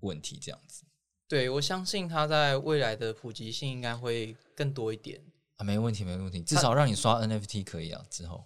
[0.00, 0.37] 问题。
[0.42, 0.83] 这样子
[1.29, 5.22] 对我相信他在未来的普及性应该会更多一点，
[5.59, 8.05] 啊，没问题，没问题，至少让你刷 NFT 可以啊。
[8.11, 8.44] 之后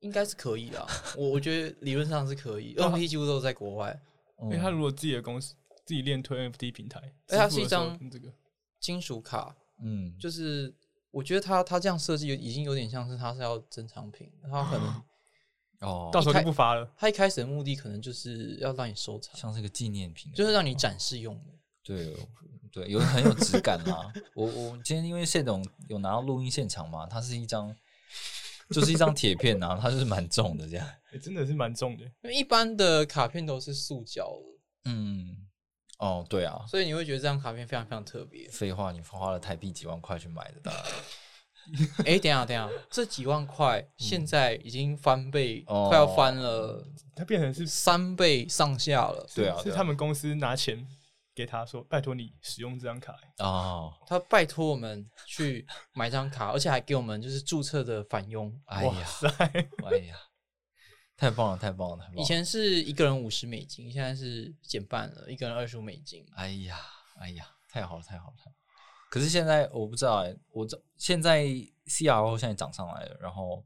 [0.00, 0.84] 应该是可以啊，
[1.16, 3.96] 我我觉得理论上是可以，NFT 几乎都是在国外，
[4.42, 5.54] 嗯因为他如果自己的公司
[5.86, 8.32] 自己练推 NFT 平台，而且它是一张这个，
[8.80, 10.74] 金属卡嗯，就是。
[11.10, 15.02] 我觉得他他这样设计已经有点像是他是要珍藏品，他可能
[15.80, 16.88] 哦，到时候就不发了。
[16.96, 21.50] 他一开始的目的可能就是要让你收藏，像是个纪念品，就是让你展示用的。
[21.82, 22.14] 对
[22.70, 24.12] 对，有很有质感嘛。
[24.34, 27.74] 我我今天因为谢总有拿到录音现场嘛，它是一张
[28.70, 30.86] 就是一张铁片啊，它就是蛮重的这样。
[31.12, 32.04] 欸真的是蛮重的。
[32.04, 34.38] 因为一般的卡片都是塑胶
[34.84, 35.48] 的，嗯，
[36.00, 38.48] 哦，对啊，所以你会觉得这张卡片非常非常特别。
[38.48, 40.84] 废话，你花了台币几万块去买的，当然
[41.98, 46.84] 哎、等一下等一下，这几万块现在已经翻倍，哦快要翻了
[47.14, 49.24] 它变成是三倍上下了。
[49.34, 50.84] 对啊是他们公司拿钱
[51.34, 53.14] 给他说，拜托你使用这张卡。
[53.38, 58.50] 哦，他拜托我们去买张卡，而且还给我们就是注册的返佣。
[58.66, 60.16] 哇哎呀，塞，哎呀，
[61.20, 62.22] 太棒了，太棒了，太棒了！
[62.22, 66.26] 以前是一个人五十美金，现在是减半了，一个人二十五美金。
[66.32, 66.80] 哎呀，
[67.16, 68.36] 哎呀，太好了，太好了！
[69.10, 71.44] 可是现在我不知道哎、我这现在
[71.84, 73.62] CRO 现在涨上来了，然后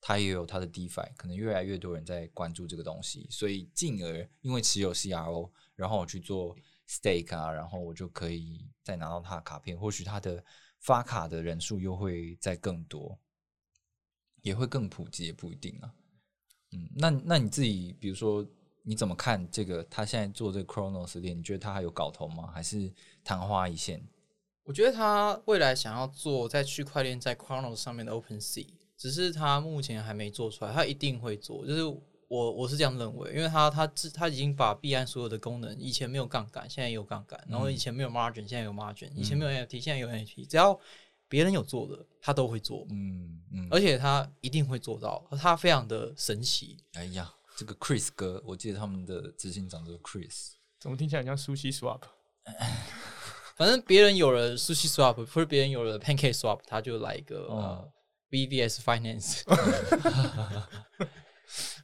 [0.00, 6.56] 它也有它的 DeFi，可能越来越多人在关注这个东西，所以进而因为持有 CRO，然后我去做
[6.88, 10.44] stake 啊，然后我就可以再拿到它的卡片，或许它的
[10.78, 13.18] 发卡的人数又会再更多，
[14.42, 15.92] 也会更普及，也不一定啊。
[16.74, 18.44] 嗯，那那你自己，比如说
[18.82, 19.82] 你怎么看这个？
[19.84, 22.50] 他现在做这个 Chronos 链，你觉得他还有搞头吗？
[22.52, 24.02] 还是昙花一现？
[24.64, 31.66] 我觉得他未来想要做在区块链在 Chronos 上面的 Open Sea，只是他目前还没做出来，他一定会做。
[31.66, 31.84] 就是
[32.28, 40.78] 我我是这样认为，因为他他他已经把币安所有的功能，以前没有杠杆，现在也有杠杆，然后以前没有 margin，现在有 margin，以前没有 NFT，现在有 NFT，只要
[41.28, 46.78] 别人有做的，他都会做，嗯嗯，而且他一定会做到，他非常的神奇。
[46.92, 50.52] 哎呀，这个 Chris 哥，我记得他们的执行长就是 Chris。
[50.78, 52.02] 怎么听起来很像 Sushi Swap？
[53.56, 57.92] 反正别人有了 Sushi Swap，或者别人有了 Pancake Swap，他就来一个、哦呃
[58.30, 59.42] VVS Finance。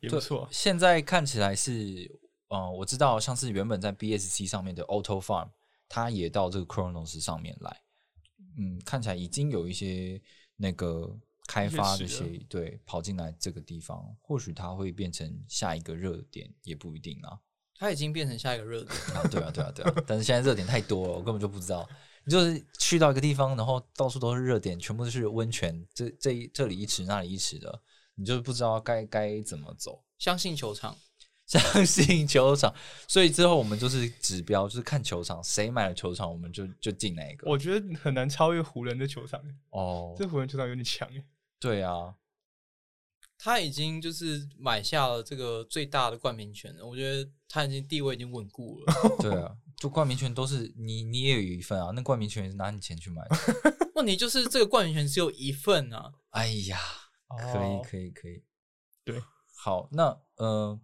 [0.03, 0.49] 也不错。
[0.51, 2.11] 现在看起来是，
[2.49, 5.51] 嗯、我知道像是原本在 BSC 上面的 Auto Farm，
[5.89, 7.81] 它也到这个 Chronos 上面来。
[8.61, 10.21] 嗯，看起来已经有一些
[10.57, 17.41] 那个开发的些对跑进来这个地方，或许它会变成下一个热点，也不一定啊。
[17.75, 18.95] 它已经变成下一个热点。
[19.17, 20.05] 啊，对啊，对啊，对啊。
[20.07, 21.89] 但是现在热点太多了，我根本就不知道。
[22.27, 27.83] 你就是去到一个地方，然后到处都是热点，全部都是温泉，这这这里一尺那里一尺的，
[28.15, 30.05] 你就不知道该该怎么走。
[30.19, 30.95] 相信球场，
[31.51, 32.73] 相信球场，
[33.09, 37.51] 所以之后我们就是指标， 就是看球场，谁买了球场，我们就就进哪一个。
[37.51, 41.25] 我觉得很难超越湖人的球场，哦，这湖人球场有点强耶。
[41.59, 42.15] 对啊，
[43.37, 48.95] 他已经就是买下了这个最大的冠名权了，我觉得他已经地位已经稳固了。
[49.19, 51.91] 对啊，就冠名权都是你，你也有一份啊。
[51.97, 53.37] 那冠名权也是拿你钱去买的。
[53.97, 56.13] 问题就是这个冠名权只有一份啊。
[56.31, 56.79] 哎呀，
[57.29, 58.45] 可以哦可以可以，
[59.05, 59.21] 对，
[59.57, 60.81] 好，那呃，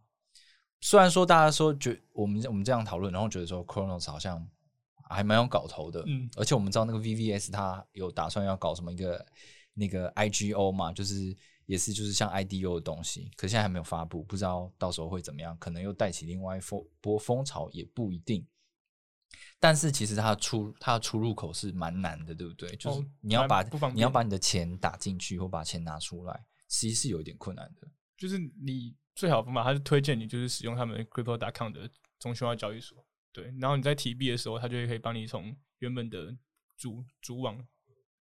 [0.81, 4.47] 虽然说大家说觉我们我们这样讨论，然后觉得说 Chronos 好像
[5.09, 9.25] 还蛮有搞头的，嗯而且我们知道那个 VVS 它有打算要搞什么一个
[9.75, 11.37] 那个 IGO 嘛，就是
[11.67, 18.47] 也是就是像 IDO 的东西，可现在还没有发布，不知道到时候会怎么样，可能又带起另外一风波风潮也不一定。
[19.59, 22.69] 但是其实它的出它的出入口是蛮难的，对不对？
[22.77, 23.63] 就是哦你要把、
[23.95, 27.89] 你要把你的钱打进去或把钱拿出来，其实是有一点困难的。
[28.17, 36.37] 就是你最好的方法，他是推荐你就是使用他们 Crypto.com 的中心化交易所，对，然后你在提币的时候，他就可以帮你从原本的
[36.77, 37.57] 主主网，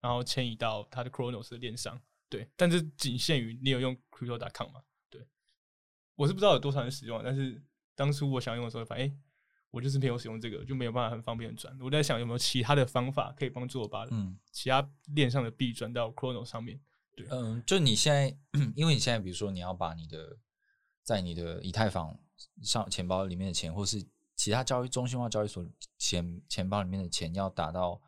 [0.01, 5.24] 然后迁移到它的 Chronos 的链上，对，但是仅限于你有用 Crypto.com 嘛，对，
[6.16, 7.62] 我是不知道有多少人使用啊，但是
[7.94, 9.16] 当初我想用的时候，发现
[9.70, 11.77] 我就是没有使用这个，就没有办法很方便的转。
[11.79, 14.38] 我在想有没有其他的方法可以帮助我把嗯。
[14.51, 16.81] 其他链上的币转到 Chronos 上面。
[17.14, 17.27] 对。
[17.31, 18.35] 嗯，就你现在，
[18.74, 20.38] 因为你现在比如说你要把你的
[21.09, 22.14] 在你的以太坊
[22.62, 25.66] 上钱包里面的钱，或是其他交易中心化交易所
[25.97, 27.99] 钱钱包里面的钱，要打到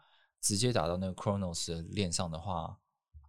[0.42, 2.78] 直接打到那个 Chronos 的链上的话，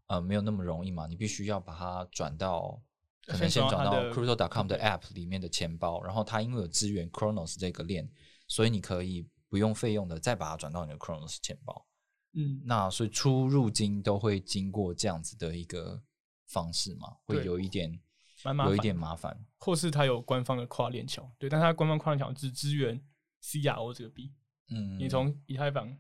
[0.08, 2.84] 呃，没有那么容易嘛，你必须要把它转到。
[3.26, 8.12] 可能先先转转到到它的 Crypto.com 的 App 里面的钱包，然后它因为有支援 Chronos 这个链，
[8.48, 11.88] 所以你可以不用费用的再把它转到你的 Chronos 钱包。
[12.34, 16.02] 嗯，那所以出入金都会经过这样子的一个
[16.48, 17.98] 方式嘛，会有一点
[18.44, 19.46] 蛮麻烦有一点麻烦。
[19.58, 23.00] 或是它有官方的跨链桥，对，但它官方跨链桥只支援
[23.42, 24.34] CRO 这个币，
[24.70, 25.98] 嗯，你从以太坊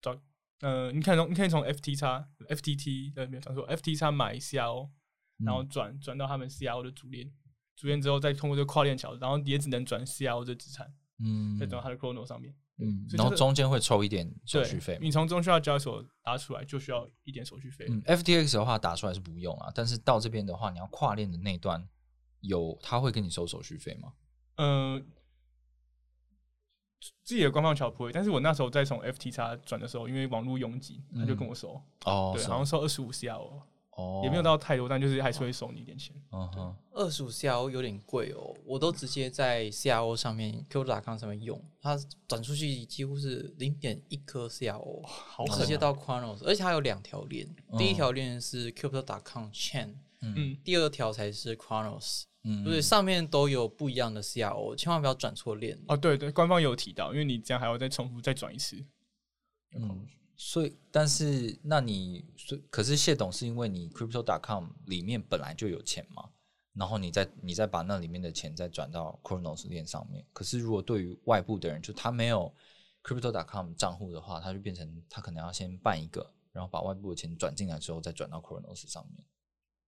[0.00, 0.18] 找，
[0.60, 4.90] 呃，你看从你可以从 FT 叉 FTT 呃没有讲错 FT 叉买 CRO，
[5.38, 7.30] 然后嗯转转到他们 CRO 的主链，
[7.76, 12.54] 主链之后再通过这个跨链桥，然后也只能转 CRO 这资产，嗯再转到它的 Chrono 上面。
[12.82, 14.98] 嗯，就是然后中间会抽一点手续费。
[15.00, 17.86] 你从中需要交易所打出来就需要一点手续费。
[17.88, 21.88] 嗯，FTX 的话打出来是不用啊，但是到这边的话，你要跨链的那段
[22.40, 24.12] 有他会跟你收手续费吗？
[24.56, 25.02] 呃，
[27.24, 33.62] 自己的官方桥不会，但是我那时候在从 FTX 转的时候，因为网络拥挤，他就跟我收，哦，对，是好像收二十五 CRO，、
[33.92, 36.14] 哦，也没有到太多，但就是还是会收你一点钱。
[36.32, 47.46] 嗯哼，二十五 CRO 有点贵哦，我都直接在 CRO 上面 Q.com 上面用，它转出去几乎是零点一颗 CRO，好直接到 Chronos，而且它有两条链，
[47.78, 50.34] 第一嗯条链是 Q.com chain，嗯。
[50.36, 55.78] 嗯，第二条才是 Chronos，嗯，所以上面都有不一样的 CRO，千万不要转错链。
[55.88, 58.82] 哦，对对，官方有提到，因为你这样还要再重复再转一次。
[59.74, 66.30] 嗯，所以但是那你所以可是谢董是因为你 Crypto.com 里面本来就有钱嘛，
[66.74, 70.24] 然后你再你再把那里面的钱再转到 Chronos 链上面。
[70.32, 72.52] 可是如果对于外部的人，就他没有
[73.04, 79.24] Crypto.com 账户的话，他就变成他可能要先办一个，然后把外部的钱转进来之后再转到 Chronos 上面。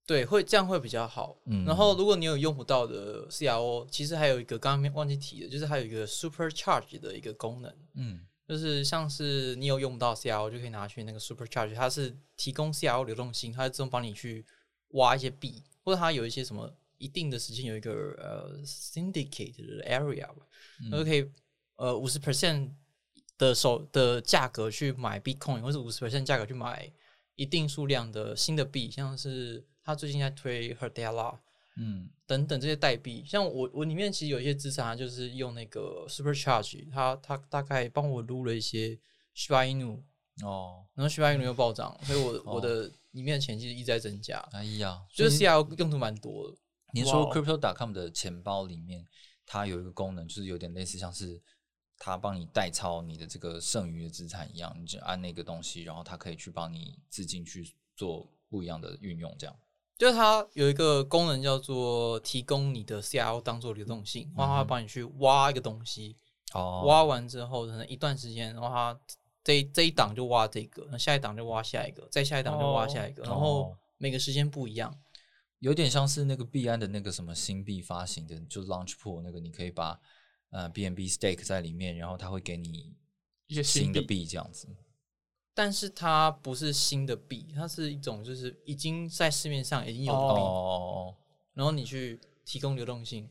[0.06, 1.40] 对，会这样会比较好。
[1.46, 14.44] 嗯然后如果你有用不到的 CRO，其实还有一个刚刚忘记提的，就是还有一个 Super Charge 的一个功能，嗯就是像是你有用不到 CRO，就可以拿去那个 Super Charge，它是提供 CRO 流动性，它自动帮你去
[14.88, 20.46] 挖一些币，或者它有一些什么一定的时间有一个呃 syndicate 的 area 吧，
[20.80, 21.28] 嗯然后可以
[21.76, 22.70] 呃五十 percent
[23.38, 26.92] 的手的价格去买 Bitcoin，或者五十 percent 价格去买
[27.34, 31.38] 一定数量的新的币，像是他最近在推 Herdella
[31.76, 32.08] 嗯。
[32.26, 38.98] 等等这些代币，像我我里面其实有一些资产，它就是用那个 Supercharge，它它大概帮我撸了一些
[39.36, 40.00] Shiba Inu，
[40.42, 42.54] 哦，然后 Shiba Inu 又暴涨，所以我、哦。
[42.54, 46.56] 我的里面的钱其实一直在增加，哎呀，就是所以 CRO 用途蛮多的。
[46.94, 49.04] 你说 Crypto.com 的钱包里面，
[49.44, 51.38] 它有一个功能，就是有点类似像是
[51.98, 59.54] 它帮你代抄你的这个剩余的资产一样，你就按那个东西，然后它可以去帮你资金去做不一样的运用，这样。
[59.96, 66.16] 就是它有一个功能叫做提供你的 CRO 当做流动性，然后它帮你去挖一个东西，
[66.52, 68.98] 哦挖完之后可能一段时间，然后它
[69.42, 74.98] 这一这一档就挖这个，那下一档就挖下一个，再下一档就挖下一个，然后哦每个时间不一样。
[75.60, 79.98] 有点像是那个币安的那个什么新币发行的，就 Launch Pool 那个，你可以把
[80.50, 82.94] 呃 BNB stake 在里面，然后它会给你
[83.46, 84.68] 一些新新的币币这样子。
[85.54, 91.14] 但是它不是新的币，它是一种就是已经在市面上已经有的币，哦，
[91.54, 93.28] 然后你去提供流动性。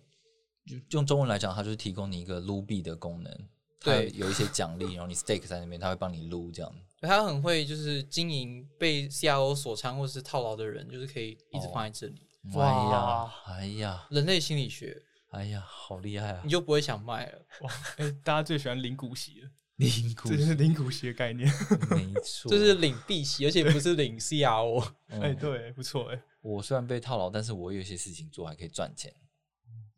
[0.65, 3.47] 就用中文来讲，它就是提供你一个撸币的功能。
[3.81, 6.73] 对有一些奖励，然后你 stake 在那边，它会帮你撸这样。
[7.01, 12.25] 它很会就是经营被 CRO 所仓或是套牢的人，就是可以一直放在这里。
[12.53, 15.01] 哎哇呀，哎呀，人类心理学，
[15.31, 16.49] 哎呀，好厉害啊你！
[16.49, 17.41] 就不会想卖了。
[17.59, 21.47] 哇，哎、大家最喜欢零股息了，零股这就是领股息的概念。
[21.89, 24.93] 没错，这是领利息，而且不是领 CRO。
[25.07, 29.13] 嗯哎、对，不错哎、我虽然被套牢，但是我有一些事情做，还可以赚钱。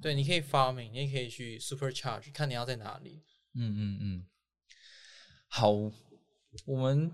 [0.02, 3.24] 对，你可以发明，你也可以去 supercharge，看你要在哪里。
[3.54, 4.26] 嗯嗯嗯，
[5.48, 5.72] 好，
[6.66, 7.12] 我们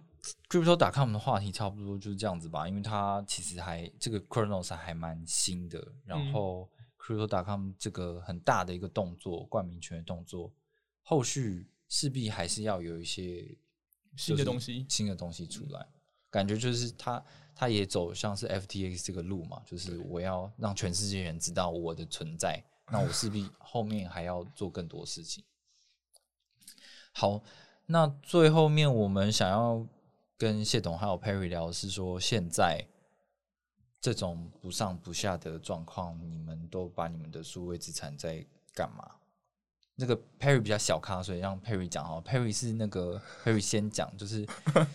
[0.49, 10.51] crypto.com 的话题差不多就是这样子吧，因为它其实还这个 Chronos 还蛮新的，然嗯后 crypto.com 这个很大的一个动作，冠名权的动作，
[11.01, 13.45] 后续势必还是要有一些
[14.15, 15.85] 新的东西新的东西出来。
[16.29, 17.21] 感觉就是他，
[17.53, 25.43] 他也走像是 FTX 这个路嘛，就是我要让全世界人知道我的存在，那我势必 后面还要做更多事情。
[27.11, 27.43] 好，
[27.87, 29.85] 那最后面我们想要
[30.37, 32.87] 跟谢董还有 Perry 聊的是说，现在
[33.99, 39.17] 这种不上不下的状况，你们都把你们的数位资产在干嘛？
[40.01, 42.19] 那个 Perry 比较小咖，所以让 Perry 讲哈。
[42.25, 44.43] Perry 是那个 Perry 先讲，就是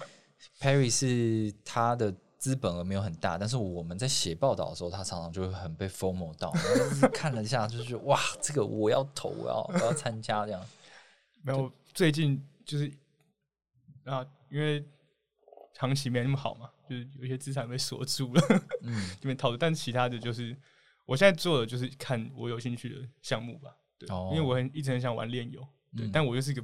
[0.60, 6.52] Perry 是他的资本额没有很大，但是我们在写报道的时候，他常常就会很被 FOMO 到，
[7.12, 10.66] 看了一下，就是哇，这个我要投，我要我要参加这样。
[11.42, 12.92] 没有，最近就是
[14.04, 14.84] 啊，因为
[15.72, 18.42] 长期没那么好嘛，就是有一些资产被锁住了，
[18.82, 19.56] 嗯，这边套着。
[19.56, 20.56] 但其他的就是
[21.04, 25.60] 我现在做的就是看我有兴趣的项目吧，对，哦因为我很一直很想玩炼油，
[25.96, 26.62] 对，嗯但我又是一个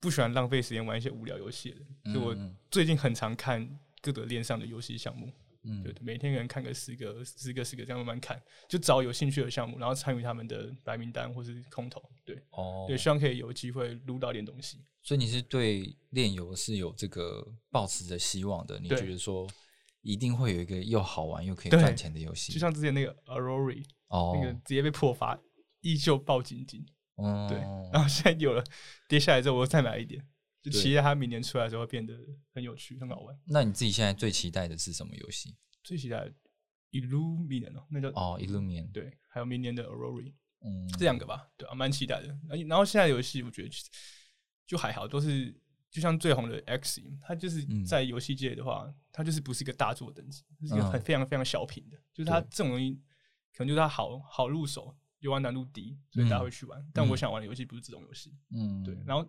[0.00, 3.68] 不喜欢浪费时间玩一些无聊游戏的人，所以我嗯最近很常看
[4.00, 5.30] 各个链上的游戏项目，
[5.62, 12.34] 嗯对，每天可能看个十个、十个、十个这样慢慢看，就找有兴趣的项目，然后参与他们的白名单或是空投，对。
[12.50, 14.78] 哦，对，希望可以有机会撸到点东西。
[15.02, 19.46] 所以你是对炼油是有这个抱持着希望的，你觉得说
[20.02, 25.38] 一定会有一个又好玩又可以赚钱的游戏，就像之前那个 Aurora 哦，那个直接被破发，
[25.80, 26.84] 依旧抱紧紧。
[27.16, 27.58] 嗯，对，
[27.92, 28.64] 然后现在有了
[29.06, 30.26] 跌下来之后，我又再买一点，
[30.62, 32.14] 就期待它明年出来的时候会变得
[32.54, 33.38] 很有趣、很好玩。
[33.44, 35.54] 那你自己现在最期待的是什么游戏？
[35.82, 36.32] 最期待
[36.92, 42.28] Illuminate 哦，那叫哦，Illumian，对，还有明年的 Aurora 嗯，这两个吧，对啊，蛮期待的。
[42.66, 43.70] 然后现在游戏我觉得
[44.66, 45.54] 就还好，都是
[45.90, 53.00] 就像最红的 X，它就是嗯在游戏界的话，它就是不是一个大作等级，是一个很嗯非常非常小品的，就是它对这种东西
[53.52, 56.84] 可能就是它好好入手，游玩难度低，所以大家嗯会去玩。
[56.92, 58.98] 但我嗯想玩的游戏不是这种游戏，嗯，对。
[59.06, 59.26] 然后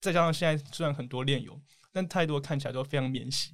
[0.00, 1.60] 再加上现在虽然很多炼油，
[1.92, 3.52] 但太多看起来都非常免洗，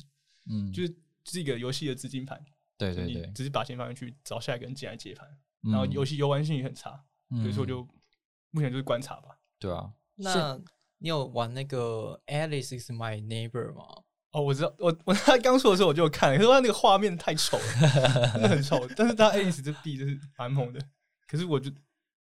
[0.50, 5.28] 嗯，就是是一个游戏的资金盘，你对对对，只是把钱放进去，找下一个人进来接盘，
[5.62, 7.88] 然然后游戏游玩性也很差，所以说嗯就
[8.50, 9.38] 目前就是观察吧。
[9.58, 10.58] 对啊，那
[10.98, 14.02] 你有玩那个 Alice is my neighbor 吗？
[14.32, 18.78] 哦，我知道，我我他刚说的时候我就有看，可是他那个画面太丑了，真的很丑。
[18.96, 20.80] 但是他 Alice 这币就是蛮猛的，
[21.30, 21.70] 可是我就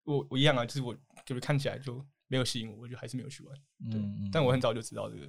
[0.04, 0.94] 我我一样啊，就是我
[1.24, 3.56] 就是看起来就没有吸引我，我就还是没有去玩。
[3.86, 5.26] 嗯嗯，但我很早就知道这个，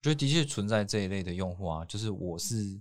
[0.00, 2.80] 觉得的确存在这一类的用户啊，就是我是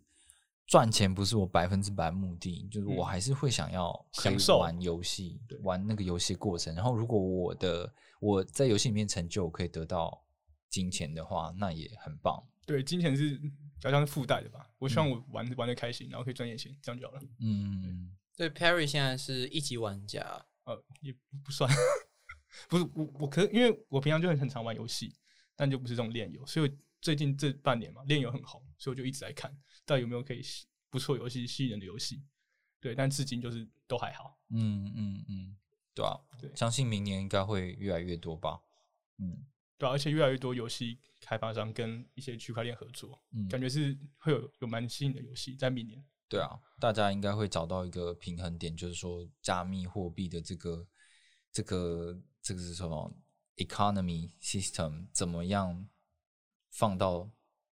[0.67, 6.75] 赚钱不是我百分之百目的，就是我嗯还是会想要享受玩游戏对，玩那个游戏过程。
[6.75, 10.23] 然后如果我的我在游戏里面成就可以得到
[10.69, 12.39] 金钱的话，那也很棒。
[12.67, 14.69] 对，金钱是比较像是附带的吧。
[14.77, 17.21] 我希望我玩玩的开心，然后可以赚点钱，这样就好了。
[17.39, 20.21] 嗯，对，Perry 现在是一级玩家，
[20.63, 21.69] 呃，也不不算，
[22.69, 25.13] 不是我我可因为我平常就很很常玩游戏，
[25.57, 29.53] 但就不是这种炼油，所以我最近这半年嘛，炼油很红，所以我就一直在看，
[29.85, 32.23] 到底有没有可以吸不错游戏吸引人的游戏。
[32.79, 34.39] 对，但至今就是都还好。
[34.51, 35.57] 嗯嗯嗯，
[35.93, 38.61] 对啊，对相信明年应该会越来越多吧。
[39.17, 39.45] 嗯
[39.77, 46.01] 对啊、而且越来越多游戏开发商跟一些区块链合作，嗯，感觉是会有有蛮吸引的游戏在明年。
[46.29, 50.87] 对啊，大家应该会找到一个平衡点，就是说加密货币的这个
[51.51, 53.11] 这个这个是什么
[53.57, 55.85] economy system 怎么样
[56.69, 57.27] 放到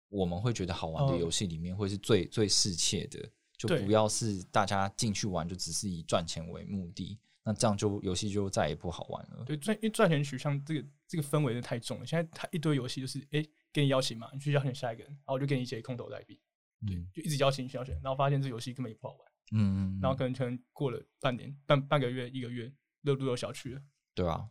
[0.10, 9.45] 我们会觉得好玩的哦游戏里面，会是最最适切的，就不要是大家进去玩就只是以赚钱为目的，那这样就游戏就再也不好玩了。
[9.45, 12.05] 对，赚因为赚钱取向这个这个氛围是太重了。
[12.05, 16.39] 现在他一堆游戏就是，哎、给你邀请嘛，你去邀请下一个人，然后我就给你一些空投代币，
[16.82, 19.28] 嗯就一直邀请，邀请，然后发现这游戏根本也不好玩。
[19.53, 22.71] 嗯，然后可能可能过了半年、半半个月、一个月，
[23.01, 23.82] 热度又小去了。
[24.13, 24.45] 对啊，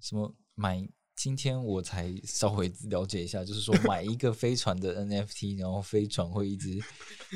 [0.00, 0.88] 什么买？
[1.16, 6.82] 今天我才稍微了解一下，就是说买一个 飞船的 NFT，然后飞船会一直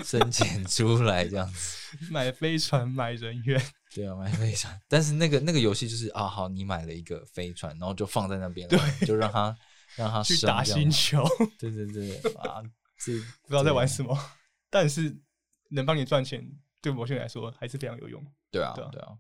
[0.03, 1.77] 生钱出来这样子。
[2.11, 3.63] 买飞船，买人员，
[3.95, 9.55] 对啊，买飞船，但是那个那个游戏就是啊，好，你买了一个飞船，然后就放在那边了，就让它
[9.97, 11.23] 让它去打星球，
[11.59, 12.63] 对对对啊，
[13.05, 14.17] 这不知道在玩什么，
[14.71, 15.17] 但是
[15.71, 16.47] 能帮你赚钱，
[16.81, 18.25] 对某些人来说还是非常有用。
[18.51, 19.19] 对啊，对啊对啊。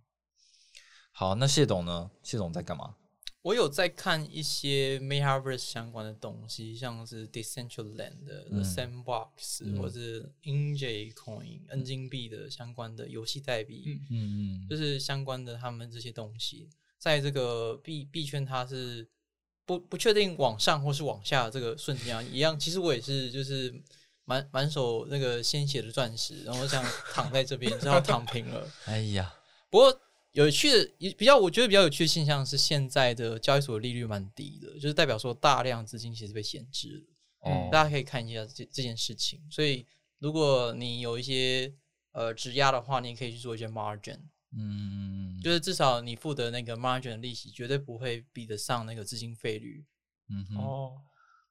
[1.13, 2.11] 好，那谢董呢？
[2.23, 2.97] 谢董在干嘛？
[3.43, 10.01] 我有在看一些 Metaverse 相关的东西，像是 Decentraland 的、嗯 The Sandbox、嗯或者
[10.43, 19.07] NJ Coin、N 金币的相关的游戏代币，嗯嗯嗯就是相关的他们这些东西，在这个币币圈它是
[19.67, 22.59] 不不确定往上或是往下这个瞬间啊，一样。
[22.59, 23.75] 其实我也是就是
[24.25, 28.71] 满满手那个鲜血的钻石，然后想躺在这边，只好躺平了。
[28.87, 29.35] 哎呀，
[29.71, 30.01] 不过
[30.33, 37.51] 有趣的，比较我觉得比较有趣的现象是，现在的交易所利率蛮低的，就是代表说大量资金其实被闲置了。
[37.51, 39.41] 嗯，大家可以看一下这这件事情。
[39.51, 39.87] 所以，
[40.19, 41.73] 如果你有一些
[42.13, 44.19] 呃质押的话，你也可以去做一些 margin，
[44.57, 49.85] 嗯嗯就是至少你付的那个 margin 的利息绝对不会比得上那个资金费率。
[50.31, 51.03] 嗯哼，哦，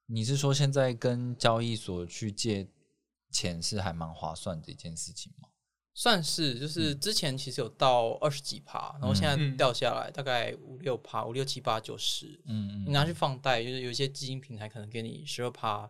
[0.07, 2.67] 你是说现在跟交易所去借
[3.31, 5.47] 钱是还蛮划算的一件事情吗？
[5.93, 12.41] 算是，就是之前其实有到二十几趴，然后现在嗯掉下来大概五六趴，五六七八九十。
[12.45, 15.81] 嗯嗯你拿去放贷，就是有一些基金平台可能给你十二趴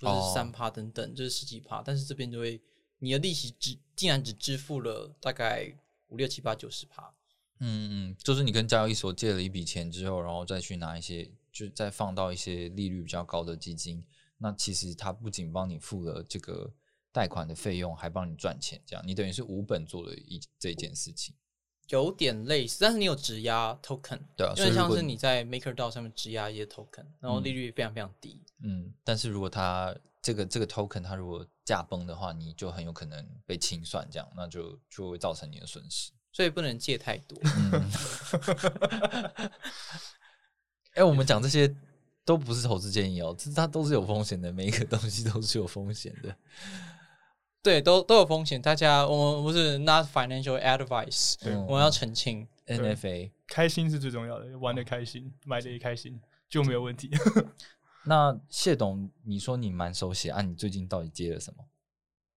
[0.00, 2.60] 或者哦是三趴等等，就是十几趴，但是这边就会
[2.98, 5.72] 你的利息只竟然只支付了大概
[6.08, 7.14] 五六七八九十趴。
[7.64, 14.04] 嗯嗯，就是你跟交易所借了一笔钱之后，然后再去拿一些，就再放到一些利率比较高的基金，
[14.38, 16.68] 那其实它不仅帮你付了这个
[17.12, 21.34] 贷款的费用，还帮你赚钱，这样你等于是无本做了一这件事情。
[21.88, 28.40] 有点类似，但是你有质押 token，对啊因为像是你在 MakerDAO 上面质押一些 token，然后利率非常非常低。
[28.62, 36.12] 嗯，但是如果它这个这个 token 它如果价崩的话，你就很有可能被清算，这样那就就会造成你的损失。
[36.32, 37.38] 所以不能借太多。
[37.44, 37.90] 嗯，
[40.94, 41.72] 哎、我们讲这些
[42.24, 46.34] 都不是投资建议哦，这它都是有风险的，每一个东西都是有风险的。
[47.62, 48.60] 对，都都有风险。
[48.60, 52.48] 大家，我们不是 not financial advice，我们要澄清。
[52.66, 56.18] NFA，开心是最重要的，玩的开心，买的也开心，
[56.48, 57.10] 就没有问题。
[58.06, 60.42] 那谢董，你说你蛮手写啊？
[60.42, 61.64] 你最近到底接了什么？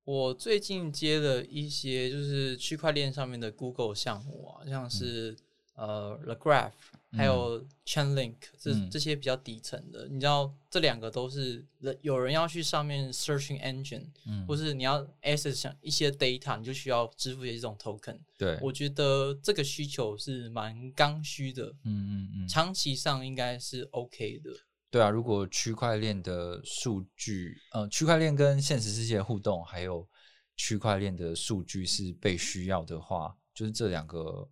[0.05, 5.35] 我最近接了一些就是区块链上面的 Google 项目啊，像是、
[5.73, 6.71] 呃 The Graph，
[7.11, 10.07] 还有 Chainlink，这、嗯这些比较底层的。
[10.07, 18.19] 你知道这两个都是人有人要去上面 searching engine，、嗯或是你要 access 像一些 data，你就需要支付一些这种 token。
[18.37, 24.51] 对，我觉得这个需求是蛮刚需的，嗯嗯嗯，长期上应该是 OK 的。
[24.89, 30.07] 对啊，如果区块链的数据，呃，区块链跟现实世界互动，还有
[30.55, 34.49] 区块链的数据是被需要的话，就是这两个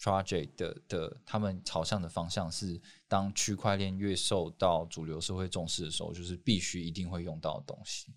[0.00, 8.12] project 的的他们朝向的方向是，当区块链越受到主流社会重视的时候，就是必须一定会用到的东西。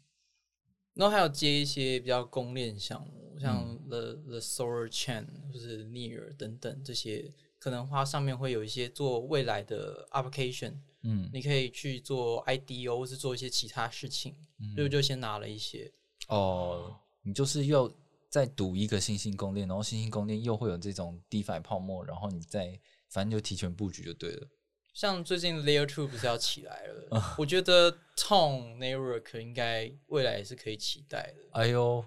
[0.95, 15.89] 然后还有接一些比较公链项目，像嗯 The、The Solar Chain 或是 Near 等等这些，可能它上面会有一些做未来的 application，嗯，你可以去做 IDO 或是做一些其他事情，嗯所以我就先拿了一些。
[16.27, 17.89] 哦，你就是又
[18.29, 22.77] 再赌一个新兴公链，然后新兴公链又会有这种 DeFi 泡沫，然后你再
[23.07, 24.47] 反正就提前布局就对了。
[24.93, 32.03] 像最近 Layer Two 不是要起来了，啊我觉得 Tone Network 应该未来也是可以期待的，哎呦，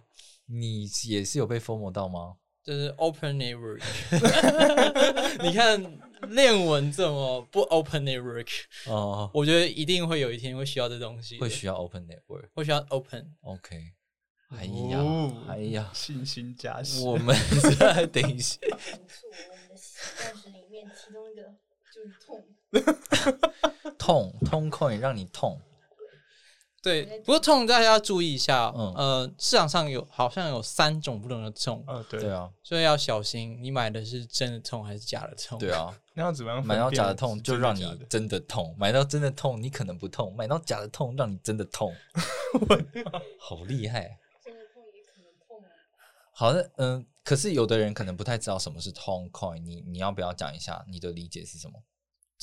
[0.47, 2.37] 你也是有被 FOMO 到吗？
[2.63, 3.81] 就是 Open Network。
[5.43, 5.81] 你看
[6.29, 8.49] 链文这么不 Open Network，
[8.87, 12.49] 哦，我觉得一定会有一天会需要这东西，会需要 Open Network。
[12.55, 13.35] 会需要 Open。
[13.43, 13.93] OK，
[14.51, 17.05] 哎呀，哦哎呀，信心加持。
[17.05, 17.37] 我们
[17.79, 19.77] 再等一下，是我们的
[20.17, 21.43] 钻石里面其中一个
[21.93, 22.45] 就是痛，
[23.99, 25.61] 痛痛 coin 让你痛，
[26.83, 35.59] 对，不过痛大家要注意一下，嗯呃，市场上有好像有三种不同的痛，呃，对对，啊，所以要小心，你买的是真的痛还是假的痛？
[35.59, 41.93] 对，啊， 那要怎么样买到假的痛就让你真的痛，买到真的痛你可能不痛，买到假的痛让你真的痛，
[43.39, 44.19] 好厉害。
[44.43, 45.69] 真的痛也可能痛啊。
[46.33, 51.75] 好的，嗯，可是有的人可能不太知道什么是 Tone Coin，你你要不要讲一下你的理解是什么？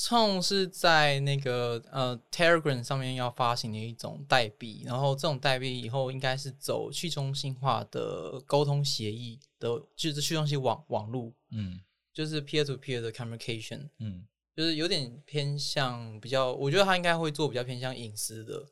[0.06, 11.80] 痛是在那个呃 Telegram 上面要发行的一种代币，然后这种代币以后应该是走去中心化的沟通协议的，就是去中心网网络，嗯
[12.14, 14.26] 就是 peer to peer 的 communication，嗯，
[14.56, 18.66] 就是有点偏向比较，我觉得他应该会做比较偏向隐私的。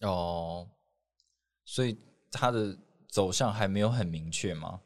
[0.00, 0.66] 哦，
[1.64, 1.98] 所以
[2.30, 2.76] 它的
[3.06, 4.80] 走向还没有很明确吗？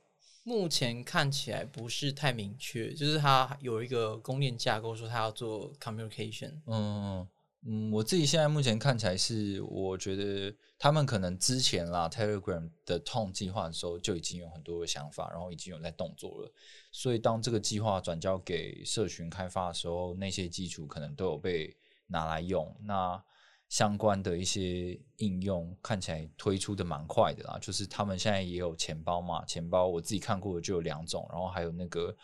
[0.44, 7.26] 目前看起来不是太明确，就是它有一个公链架构说它要做 communication，嗯，
[7.66, 16.52] 嗯，我自己现在目前看起来是，我觉得他们可能之前啦，Telegram 的 Tone 计划的时候就已经有很多的想法，然后已经有在动作了。
[16.92, 21.74] 所以当这个计划转交给社群开发的时候，那些基础可能都有被
[22.08, 22.76] 拿来用。
[22.82, 23.24] 那
[23.68, 32.16] 相关的一些应用看起来推出的蛮快的啦，就是他们现在也有钱包嘛，钱包我自己看过的就有两种，然后还有那个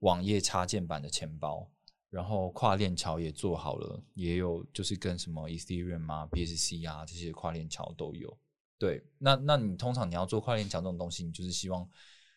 [0.00, 1.70] 网页插件版的钱包。
[2.10, 8.34] 然后跨链桥也做好了，也有就是跟什么 Ethereum 啊、BSC 啊这些跨链桥都有。
[8.78, 11.86] 对，那那你通常你要做跨链桥这种东西，你就是希望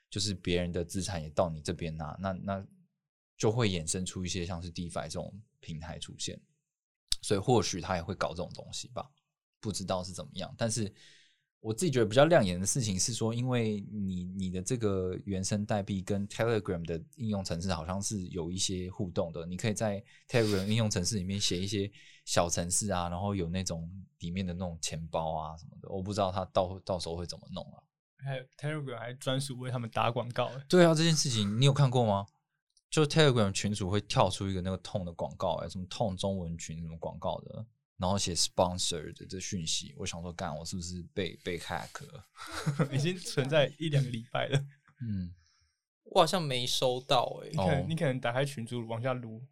[0.10, 2.68] 就是别人的资产也到你这边拿，那那
[3.38, 6.38] 就会衍生出一些像是 DeFi 这种平台出现。
[7.22, 9.10] 所以或许他也会搞这种东西吧，
[9.60, 10.94] 不知道是怎么样，但是。
[11.64, 21.88] 我自己觉得比较亮眼的事情是说，因为你你的这个原生代币跟 Telegram 的应用程式好像是有一些互动的，你可以在 Telegram 应用程式里面写一些
[22.26, 23.88] 小程式啊，然后有那种
[24.22, 27.78] 里面的那种钱包啊什么的，我不知道他到到时候会怎么弄啊。
[28.26, 32.26] 还有 Telegram 还专属为他们打广告，对啊，这件事情你有看过吗？
[32.92, 37.66] 就 Telegram 群主会跳出一个那个痛的广告，哎，什么痛中文群什么广告的。
[37.98, 42.26] 然后写 sponsor 的这讯息，我想说，干我是不是被被 hack 了？
[42.92, 44.60] 已经存在一两个礼拜了。
[45.08, 45.34] 嗯，
[46.06, 49.46] 我好像没收到哎、你可能你可能打开群组往下撸，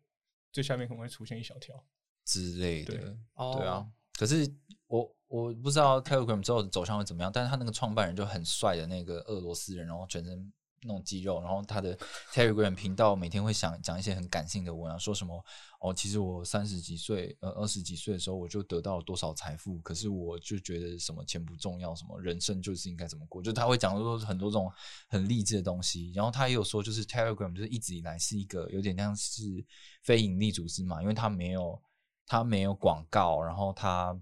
[0.51, 1.85] 最下面可能会出现一小条。
[2.25, 3.15] 之类的。
[3.35, 3.87] 对啊，
[4.17, 4.51] 可是
[4.87, 10.51] 我我不知道 Telegram 之后的走向会怎么样，但是他那个创办人就很帅的那个俄罗斯人，然后全身
[10.83, 11.97] 那种肌肉，然后他的
[12.33, 15.43] Telegram 频道每天会想讲一些很感性的文啊，说什么
[15.79, 24.71] 哦，其实我三十几岁呃二十几岁的时候我就得到了多少财富，可是我就觉得什么钱不重要，什么人生就是应该怎么过，就他会讲说很多这种
[25.07, 29.65] 很励志的东西，然后他也有说就是 Telegram 就是一直以来是一个有点像是
[30.03, 31.81] 非盈利组织嘛，因为他没有
[32.27, 34.19] 他没有广告，然后他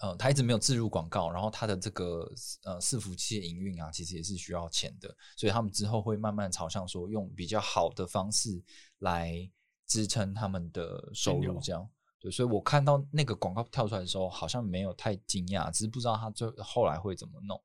[0.00, 2.30] 呃，他一直没有置入广告，然后他的这个
[2.64, 8.62] 呃伺服器的营运啊，其实也是需要钱的，所以他们之后会慢慢朝向说用比较好的方式
[9.00, 9.50] 来
[9.86, 11.88] 支撑他们的收，入这样。
[12.18, 17.60] 对，所以我看到那个广告跳出来的时候，好像没有太惊讶，只是不知道他最后来会怎么弄。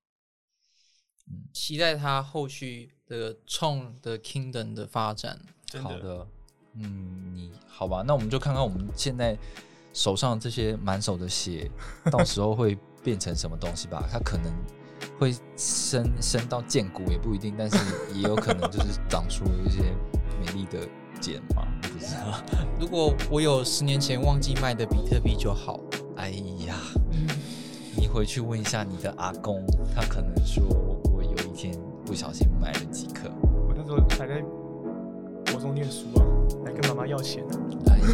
[1.27, 5.39] 嗯期待他后续的冲的 Kingdom 的发展。
[5.71, 6.27] 的，好的，
[6.73, 9.37] 嗯，你好吧，那我们就看看我们现在
[9.95, 11.71] 手上这些满手的血，
[12.11, 14.03] 到时候会变成什么东西吧？
[14.11, 14.51] 它可能
[15.17, 17.77] 会升升到剑骨也不一定，但是
[18.13, 19.83] 也有可能就是长出一些
[20.37, 20.85] 美丽的
[21.21, 22.43] 茧嘛，我不知道。
[22.77, 25.79] 如果我有十年前忘记卖的比特币就好。
[26.17, 26.29] 哎
[26.65, 26.75] 呀，
[27.97, 30.63] 你回去问一下你的阿公，他可能说
[31.13, 31.73] 我有一天
[32.05, 33.29] 不小心买了几颗。
[33.41, 34.41] 我那时候还在
[35.51, 36.23] 国中念书啊，
[36.65, 37.59] 来跟妈妈要钱啊。
[37.87, 38.05] 哎呀，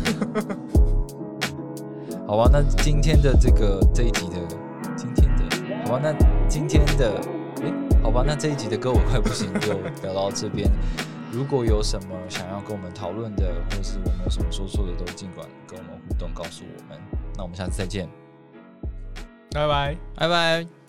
[2.32, 4.38] 好吧，那今天的这个这一集的，
[4.95, 6.13] 今天的，好吧，那
[6.47, 7.19] 今天的，
[7.61, 10.71] 诶，好吧，那这一集的歌我快不行，就聊到这边。
[11.29, 16.97] 如果有什么想要跟我们讨论的，或者是我们有什么说错的，都尽管跟我们互动，告诉我们。
[17.36, 18.07] 那我们下次再见。
[19.51, 19.97] 拜拜。
[20.15, 20.80] 拜拜。